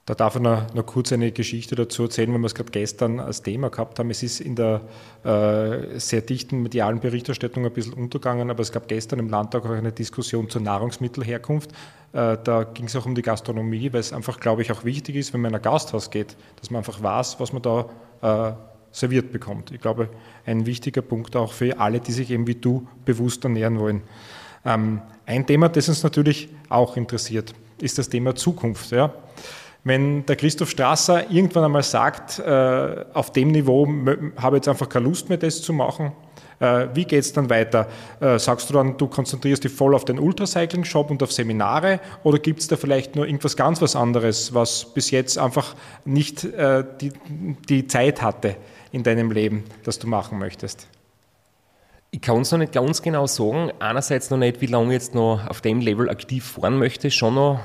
Da 0.07 0.15
darf 0.15 0.37
ich 0.37 0.43
noch, 0.43 0.73
noch 0.73 0.87
kurz 0.87 1.13
eine 1.13 1.33
Geschichte 1.33 1.75
dazu 1.75 2.05
erzählen, 2.05 2.33
weil 2.33 2.39
wir 2.39 2.47
es 2.47 2.55
gerade 2.55 2.71
gestern 2.71 3.19
als 3.19 3.43
Thema 3.43 3.71
gehabt 3.71 3.99
haben. 3.99 4.09
Es 4.11 4.23
ist 4.23 4.41
in 4.41 4.55
der 4.55 4.83
äh, 5.25 5.99
sehr 5.99 6.21
dichten 6.21 6.63
medialen 6.63 7.01
Berichterstattung 7.01 7.67
ein 7.67 7.73
bisschen 7.73 7.93
untergegangen, 7.95 8.49
aber 8.49 8.61
es 8.61 8.71
gab 8.71 8.87
gestern 8.87 9.19
im 9.19 9.29
Landtag 9.29 9.67
auch 9.67 9.71
eine 9.71 9.91
Diskussion 9.91 10.49
zur 10.49 10.63
Nahrungsmittelherkunft. 10.63 11.73
Äh, 12.13 12.39
da 12.45 12.63
ging 12.63 12.87
es 12.87 12.95
auch 12.95 13.05
um 13.05 13.17
die 13.17 13.23
Gastronomie, 13.23 13.93
weil 13.93 13.99
es 13.99 14.13
einfach, 14.13 14.39
glaube 14.39 14.63
ich, 14.63 14.71
auch 14.71 14.85
wichtig 14.85 15.17
ist, 15.17 15.35
wenn 15.35 15.41
man 15.41 15.51
in 15.51 15.57
ein 15.57 15.63
Gasthaus 15.63 16.09
geht, 16.09 16.37
dass 16.61 16.71
man 16.71 16.79
einfach 16.79 17.03
weiß, 17.03 17.41
was 17.41 17.53
man 17.53 17.63
da 17.63 17.91
äh, 18.23 18.53
serviert 18.93 19.33
bekommt. 19.33 19.73
Ich 19.73 19.81
glaube, 19.81 20.09
ein 20.47 20.67
wichtiger 20.67 21.03
Punkt 21.03 21.35
auch 21.35 21.53
für 21.53 21.81
alle, 21.81 21.99
die 21.99 22.13
sich 22.13 22.31
eben 22.31 22.47
wie 22.47 22.55
du 22.55 22.87
bewusst 23.05 23.43
ernähren 23.43 23.81
wollen. 23.81 24.03
Ähm, 24.65 25.03
ein 25.27 25.45
Thema, 25.49 25.69
das 25.69 25.89
uns 25.89 26.05
natürlich 26.05 26.49
auch 26.69 26.97
interessiert, 26.97 27.55
ist 27.81 27.99
das 27.99 28.09
Thema 28.09 28.37
Zukunft. 28.37 28.93
Ja? 28.93 29.13
Wenn 29.87 30.27
der 30.27 30.35
Christoph 30.35 30.71
Strasser 30.71 31.31
irgendwann 31.31 31.63
einmal 31.63 31.85
sagt, 31.85 32.41
äh, 32.41 33.05
auf 33.15 33.31
dem 33.31 33.53
Niveau 33.53 33.87
habe 34.37 34.57
ich 34.57 34.59
jetzt 34.59 34.69
einfach 34.69 34.89
keine 34.89 35.07
Lust 35.07 35.29
mehr, 35.29 35.39
das 35.39 35.63
zu 35.63 35.73
machen, 35.73 36.11
äh, 36.59 36.89
wie 36.95 37.05
geht 37.05 37.21
es 37.21 37.33
dann 37.33 37.49
weiter? 37.51 37.87
Äh, 38.19 38.41
sagst 38.41 38.69
du 38.69 38.75
dann, 38.75 38.99
du 38.99 39.07
konzentrierst 39.07 39.63
dich 39.63 39.71
voll 39.71 39.95
auf 39.95 40.05
den 40.05 40.19
Ultracycling-Shop 40.19 41.09
und 41.13 41.23
auf 41.23 41.31
Seminare 41.31 42.01
oder 42.25 42.41
gibt 42.41 42.59
es 42.61 42.67
da 42.67 42.75
vielleicht 42.75 43.15
nur 43.15 43.27
irgendwas 43.27 43.57
ganz 43.57 43.81
was 43.81 43.95
anderes, 43.95 44.53
was 44.53 44.93
bis 44.93 45.13
jetzt 45.13 45.39
einfach 45.39 45.77
nicht 46.05 46.43
äh, 46.43 46.83
die, 47.01 47.13
die 47.69 47.87
Zeit 47.87 48.23
hatte 48.23 48.57
in 48.91 49.05
deinem 49.05 49.31
Leben, 49.31 49.63
das 49.85 50.01
du 50.01 50.09
machen 50.09 50.41
möchtest? 50.41 50.89
Ich 52.11 52.23
kann 52.23 52.41
es 52.41 52.51
noch 52.51 52.59
nicht 52.59 52.73
ganz 52.73 53.03
genau 53.03 53.29
sagen. 53.29 53.71
Einerseits 53.79 54.31
noch 54.31 54.39
nicht, 54.39 54.61
wie 54.61 54.67
lange 54.67 54.87
ich 54.87 54.95
jetzt 54.95 55.15
noch 55.15 55.47
auf 55.47 55.61
dem 55.61 55.81
Level 55.81 56.11
aktiv 56.11 56.45
fahren 56.45 56.77
möchte. 56.77 57.09
Schon 57.13 57.35
noch, 57.37 57.61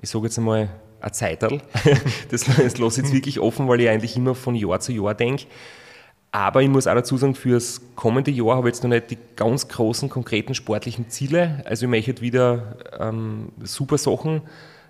ich 0.00 0.10
sage 0.10 0.26
jetzt 0.26 0.38
einmal, 0.38 0.68
ein 1.04 1.12
Zeital. 1.12 1.60
Das, 2.30 2.44
das 2.44 2.78
lasse 2.78 3.00
ich 3.00 3.06
jetzt 3.06 3.12
wirklich 3.12 3.38
offen, 3.38 3.68
weil 3.68 3.80
ich 3.80 3.88
eigentlich 3.88 4.16
immer 4.16 4.34
von 4.34 4.54
Jahr 4.54 4.80
zu 4.80 4.92
Jahr 4.92 5.14
denke. 5.14 5.44
Aber 6.32 6.62
ich 6.62 6.68
muss 6.68 6.88
auch 6.88 6.94
dazu 6.94 7.16
sagen, 7.16 7.36
fürs 7.36 7.80
kommende 7.94 8.32
Jahr 8.32 8.56
habe 8.56 8.68
ich 8.68 8.74
jetzt 8.74 8.82
noch 8.82 8.90
nicht 8.90 9.10
die 9.10 9.18
ganz 9.36 9.68
großen, 9.68 10.08
konkreten 10.08 10.54
sportlichen 10.54 11.08
Ziele. 11.08 11.62
Also 11.64 11.86
ich 11.86 11.90
möchte 11.90 12.20
wieder 12.22 12.76
ähm, 12.98 13.52
super 13.62 13.98
Sachen 13.98 14.42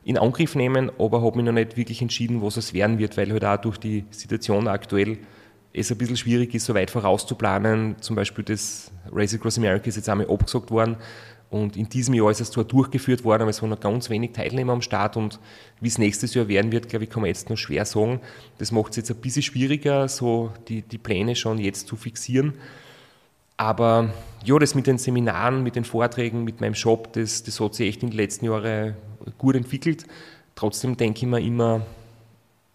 in 0.05 0.16
Angriff 0.16 0.55
nehmen, 0.55 0.90
aber 0.98 1.22
habe 1.22 1.37
mich 1.37 1.44
noch 1.44 1.53
nicht 1.53 1.77
wirklich 1.77 2.00
entschieden, 2.00 2.40
was 2.40 2.57
es 2.57 2.72
werden 2.72 2.98
wird, 2.98 3.16
weil 3.18 3.31
halt 3.31 3.44
auch 3.44 3.57
durch 3.59 3.79
die 3.79 4.05
Situation 4.11 4.68
aktuell 4.68 5.18
es 5.74 5.90
ein 5.90 5.98
bisschen 5.98 6.16
schwierig 6.16 6.55
ist, 6.55 6.64
so 6.64 6.74
weit 6.74 6.90
vorauszuplanen. 6.90 7.96
Zum 8.00 8.16
Beispiel 8.16 8.44
das 8.44 8.90
Race 9.12 9.35
Across 9.35 9.59
America 9.59 9.87
ist 9.87 9.96
jetzt 9.96 10.09
einmal 10.09 10.31
abgesagt 10.31 10.70
worden. 10.70 10.96
Und 11.50 11.76
in 11.76 11.88
diesem 11.88 12.14
Jahr 12.14 12.30
ist 12.30 12.40
es 12.40 12.50
zwar 12.50 12.64
durchgeführt 12.64 13.24
worden, 13.24 13.42
aber 13.42 13.50
es 13.50 13.62
waren 13.62 13.70
noch 13.70 13.80
ganz 13.80 14.11
wenig 14.11 14.33
Teilnehmer 14.33 14.72
am 14.72 14.83
Start 14.83 15.16
und 15.16 15.38
wie 15.80 15.88
es 15.88 15.98
nächstes 15.98 16.35
Jahr 16.35 16.48
werden 16.48 16.72
wird, 16.72 16.88
glaube 16.88 17.04
ich, 17.04 17.11
kann 17.11 17.20
man 17.20 17.28
jetzt 17.28 17.48
noch 17.48 17.57
schwer 17.57 17.85
sagen. 17.85 18.20
Das 18.59 18.72
macht 18.72 18.90
es 18.90 18.96
jetzt 18.96 19.11
ein 19.11 19.18
bisschen 19.18 19.42
schwieriger, 19.42 20.09
so 20.09 20.50
die, 20.68 20.83
die 20.83 20.98
Pläne 20.98 21.37
schon 21.37 21.59
jetzt 21.59 21.87
zu 21.87 21.96
fixieren. 21.96 22.54
Aber 23.57 24.12
ja, 24.44 24.59
das 24.59 24.74
mit 24.74 24.87
den 24.87 24.98
Seminaren, 24.98 25.62
mit 25.62 25.76
den 25.76 25.85
Vorträgen, 25.85 26.42
mit 26.42 26.61
meinem 26.61 26.74
Shop, 26.74 27.12
das, 27.12 27.44
das 27.44 27.61
hat 27.61 27.74
sich 27.74 27.88
echt 27.88 28.02
in 28.02 28.11
den 28.11 28.16
letzten 28.16 28.46
Jahren 28.46 28.96
gut 29.38 29.54
entwickelt. 29.54 30.07
Trotzdem 30.57 30.96
denke 30.96 31.20
ich 31.20 31.26
mir 31.26 31.40
immer, 31.40 31.87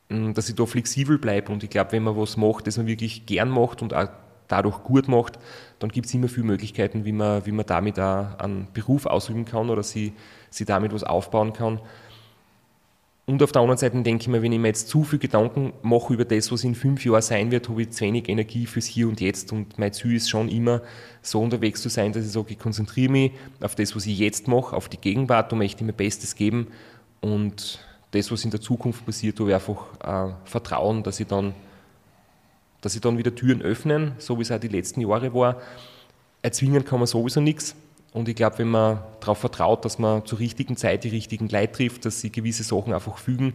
hm, 0.10 0.34
dass 0.34 0.48
ich 0.50 0.56
da 0.56 0.66
flexibel 0.66 1.18
bleibe 1.18 1.52
und 1.52 1.64
ich 1.64 1.70
glaube, 1.70 1.92
wenn 1.92 2.04
man 2.04 2.18
was 2.18 2.38
macht, 2.38 2.68
das 2.68 2.78
man 2.78 2.88
wirklich 2.88 3.26
gern 3.26 3.50
macht 3.50 3.82
und 3.82 3.94
auch 3.94 4.08
dadurch 4.50 4.84
gut 4.84 5.08
macht, 5.08 5.40
dann 5.80 5.90
gibt 5.90 6.08
es 6.08 6.14
immer 6.14 6.28
viele 6.28 6.48
Möglichkeiten, 6.48 7.06
wie 7.06 7.14
man, 7.14 7.46
wie 7.46 7.54
man 7.54 7.66
damit 7.66 7.98
auch 8.00 8.38
einen 8.40 8.68
Beruf 8.74 9.06
ausüben 9.06 9.46
kann 9.46 9.70
oder 9.70 9.84
sie, 9.84 10.14
sie 10.50 10.66
damit 10.66 10.94
was 10.94 11.04
aufbauen 11.04 11.54
kann. 11.54 11.80
Und 13.30 13.44
auf 13.44 13.52
der 13.52 13.62
anderen 13.62 13.78
Seite 13.78 14.02
denke 14.02 14.24
ich 14.24 14.28
mir, 14.28 14.42
wenn 14.42 14.52
ich 14.52 14.58
mir 14.58 14.70
jetzt 14.70 14.88
zu 14.88 15.04
viel 15.04 15.20
Gedanken 15.20 15.72
mache 15.84 16.16
über 16.16 16.26
das, 16.26 16.52
was 16.52 16.64
in 16.64 16.74
fünf 16.74 17.06
Jahren 17.06 17.22
sein 17.22 17.52
wird, 17.52 17.70
habe 17.70 17.84
ich 17.84 17.92
zu 17.92 18.04
wenig 18.04 18.28
Energie 18.28 18.66
fürs 18.66 18.88
Hier 18.88 19.08
und 19.08 19.22
Jetzt. 19.22 19.54
Und 19.54 19.78
mein 19.78 19.94
Ziel 19.94 20.16
ist 20.16 20.32
schon 20.32 20.50
immer, 20.50 20.82
so 21.22 21.40
unterwegs 21.40 21.84
zu 21.84 21.90
sein, 21.90 22.12
dass 22.12 22.26
ich 22.26 22.32
sage, 22.32 22.48
ich 22.50 22.58
konzentriere 22.58 23.12
mich 23.12 23.32
auf 23.62 23.76
das, 23.76 23.96
was 23.96 24.08
ich 24.08 24.18
jetzt 24.18 24.48
mache, 24.48 24.76
auf 24.76 24.90
die 24.90 24.98
Gegenwart 24.98 25.54
und 25.54 25.60
möchte 25.60 25.84
mein 25.84 25.94
Bestes 25.94 26.34
geben. 26.34 26.70
Und 27.22 27.86
das, 28.10 28.32
was 28.32 28.44
in 28.46 28.50
der 28.50 28.62
Zukunft 28.62 29.06
passiert, 29.06 29.40
habe 29.40 29.50
ich 29.50 29.56
einfach 29.56 30.32
äh, 30.32 30.34
Vertrauen, 30.46 31.04
dass 31.04 31.20
ich, 31.20 31.28
dann, 31.28 31.54
dass 32.82 32.96
ich 32.96 33.02
dann 33.02 33.18
wieder 33.18 33.34
Türen 33.36 33.62
öffnen, 33.62 34.14
so 34.18 34.38
wie 34.38 34.44
es 34.44 34.52
auch 34.52 34.60
die 34.60 34.68
letzten 34.68 35.02
Jahre 35.02 35.34
war. 35.34 35.62
Erzwingen 36.42 36.86
kann 36.86 37.00
man 37.00 37.08
sowieso 37.08 37.42
nichts. 37.42 37.76
Und 38.12 38.28
ich 38.28 38.36
glaube, 38.36 38.60
wenn 38.60 38.70
man 38.70 39.00
darauf 39.20 39.38
vertraut, 39.38 39.86
dass 39.86 40.00
man 40.00 40.26
zur 40.26 40.40
richtigen 40.40 40.78
Zeit 40.78 41.04
die 41.04 41.10
richtigen 41.10 41.48
Leute 41.50 41.74
trifft, 41.74 42.06
dass 42.06 42.22
sie 42.22 42.32
gewisse 42.32 42.64
Sachen 42.64 42.94
einfach 42.94 43.18
fügen, 43.18 43.54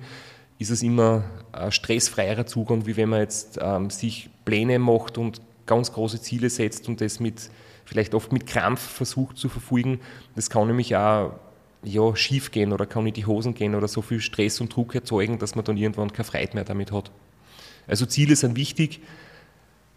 ist 0.58 0.70
es 0.70 0.82
immer 0.82 1.24
ein 1.52 1.72
stressfreierer 1.72 2.46
Zugang, 2.46 2.86
wie 2.86 2.96
wenn 2.96 3.08
man 3.08 3.20
jetzt 3.20 3.58
ähm, 3.60 3.90
sich 3.90 4.30
Pläne 4.44 4.78
macht 4.78 5.18
und 5.18 5.40
ganz 5.66 5.92
große 5.92 6.20
Ziele 6.20 6.50
setzt 6.50 6.88
und 6.88 7.00
das 7.00 7.18
mit 7.18 7.50
vielleicht 7.84 8.14
oft 8.14 8.32
mit 8.32 8.46
Krampf 8.46 8.80
versucht 8.80 9.36
zu 9.36 9.48
verfolgen. 9.48 10.00
Das 10.36 10.50
kann 10.50 10.68
nämlich 10.68 10.94
auch 10.96 11.32
ja, 11.82 12.16
schief 12.16 12.50
gehen 12.50 12.72
oder 12.72 12.86
kann 12.86 13.06
in 13.06 13.12
die 13.12 13.26
Hosen 13.26 13.54
gehen 13.54 13.74
oder 13.74 13.88
so 13.88 14.00
viel 14.02 14.20
Stress 14.20 14.60
und 14.60 14.74
Druck 14.74 14.94
erzeugen, 14.94 15.38
dass 15.38 15.54
man 15.54 15.64
dann 15.64 15.76
irgendwann 15.76 16.12
keine 16.12 16.24
Freude 16.24 16.54
mehr 16.54 16.64
damit 16.64 16.92
hat. 16.92 17.10
Also 17.86 18.06
Ziele 18.06 18.36
sind 18.36 18.56
wichtig, 18.56 19.00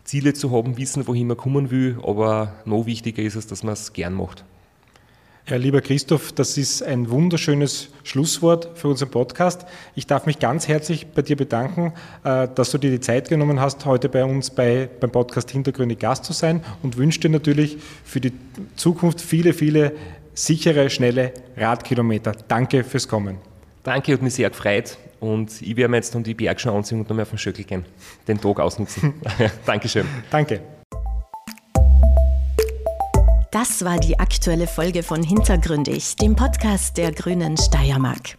Ziele 0.03 0.33
zu 0.33 0.51
haben, 0.51 0.77
wissen, 0.77 1.07
wohin 1.07 1.27
man 1.27 1.37
kommen 1.37 1.69
will, 1.69 1.97
aber 2.03 2.55
noch 2.65 2.85
wichtiger 2.85 3.21
ist 3.23 3.35
es, 3.35 3.47
dass 3.47 3.63
man 3.63 3.73
es 3.73 3.93
gern 3.93 4.13
macht. 4.13 4.43
Ja, 5.49 5.55
lieber 5.55 5.79
Christoph, 5.79 6.33
das 6.33 6.57
ist 6.57 6.83
ein 6.83 7.09
wunderschönes 7.09 7.87
Schlusswort 8.03 8.69
für 8.75 8.89
unseren 8.89 9.11
Podcast. 9.11 9.65
Ich 9.95 10.05
darf 10.05 10.25
mich 10.25 10.39
ganz 10.39 10.67
herzlich 10.67 11.07
bei 11.07 11.21
dir 11.21 11.37
bedanken, 11.37 11.93
äh, 12.25 12.49
dass 12.53 12.71
du 12.71 12.77
dir 12.77 12.91
die 12.91 12.99
Zeit 12.99 13.29
genommen 13.29 13.61
hast, 13.61 13.85
heute 13.85 14.09
bei 14.09 14.25
uns 14.25 14.49
bei, 14.49 14.89
beim 14.99 15.09
Podcast 15.09 15.49
Hintergründe 15.51 15.95
Gast 15.95 16.25
zu 16.25 16.33
sein 16.33 16.65
und 16.83 16.97
wünsche 16.97 17.21
dir 17.21 17.29
natürlich 17.29 17.77
für 18.03 18.19
die 18.19 18.33
Zukunft 18.75 19.21
viele, 19.21 19.53
viele 19.53 19.93
sichere, 20.33 20.89
schnelle 20.89 21.31
Radkilometer. 21.55 22.33
Danke 22.49 22.83
fürs 22.83 23.07
Kommen. 23.07 23.37
Danke, 23.83 24.11
hat 24.11 24.21
mich 24.21 24.33
sehr 24.33 24.49
gefreut. 24.49 24.97
Und 25.19 25.61
ich 25.61 25.75
werde 25.75 25.89
mir 25.89 25.97
jetzt 25.97 26.13
dann 26.13 26.23
die 26.23 26.33
Bergschuhe 26.33 26.71
anziehen 26.71 26.99
und 26.99 27.09
dann 27.09 27.17
mal 27.17 27.23
auf 27.23 27.29
den 27.29 27.37
Schöckel 27.37 27.65
gehen. 27.65 27.85
Den 28.27 28.39
Tag 28.39 28.59
ausnutzen. 28.59 29.13
Dankeschön. 29.65 30.05
Danke. 30.29 30.61
Das 33.51 33.83
war 33.83 33.99
die 33.99 34.19
aktuelle 34.19 34.67
Folge 34.67 35.01
von 35.01 35.23
Hintergründig, 35.23 36.15
dem 36.17 36.35
Podcast 36.35 36.97
der 36.97 37.11
Grünen 37.11 37.57
Steiermark. 37.57 38.37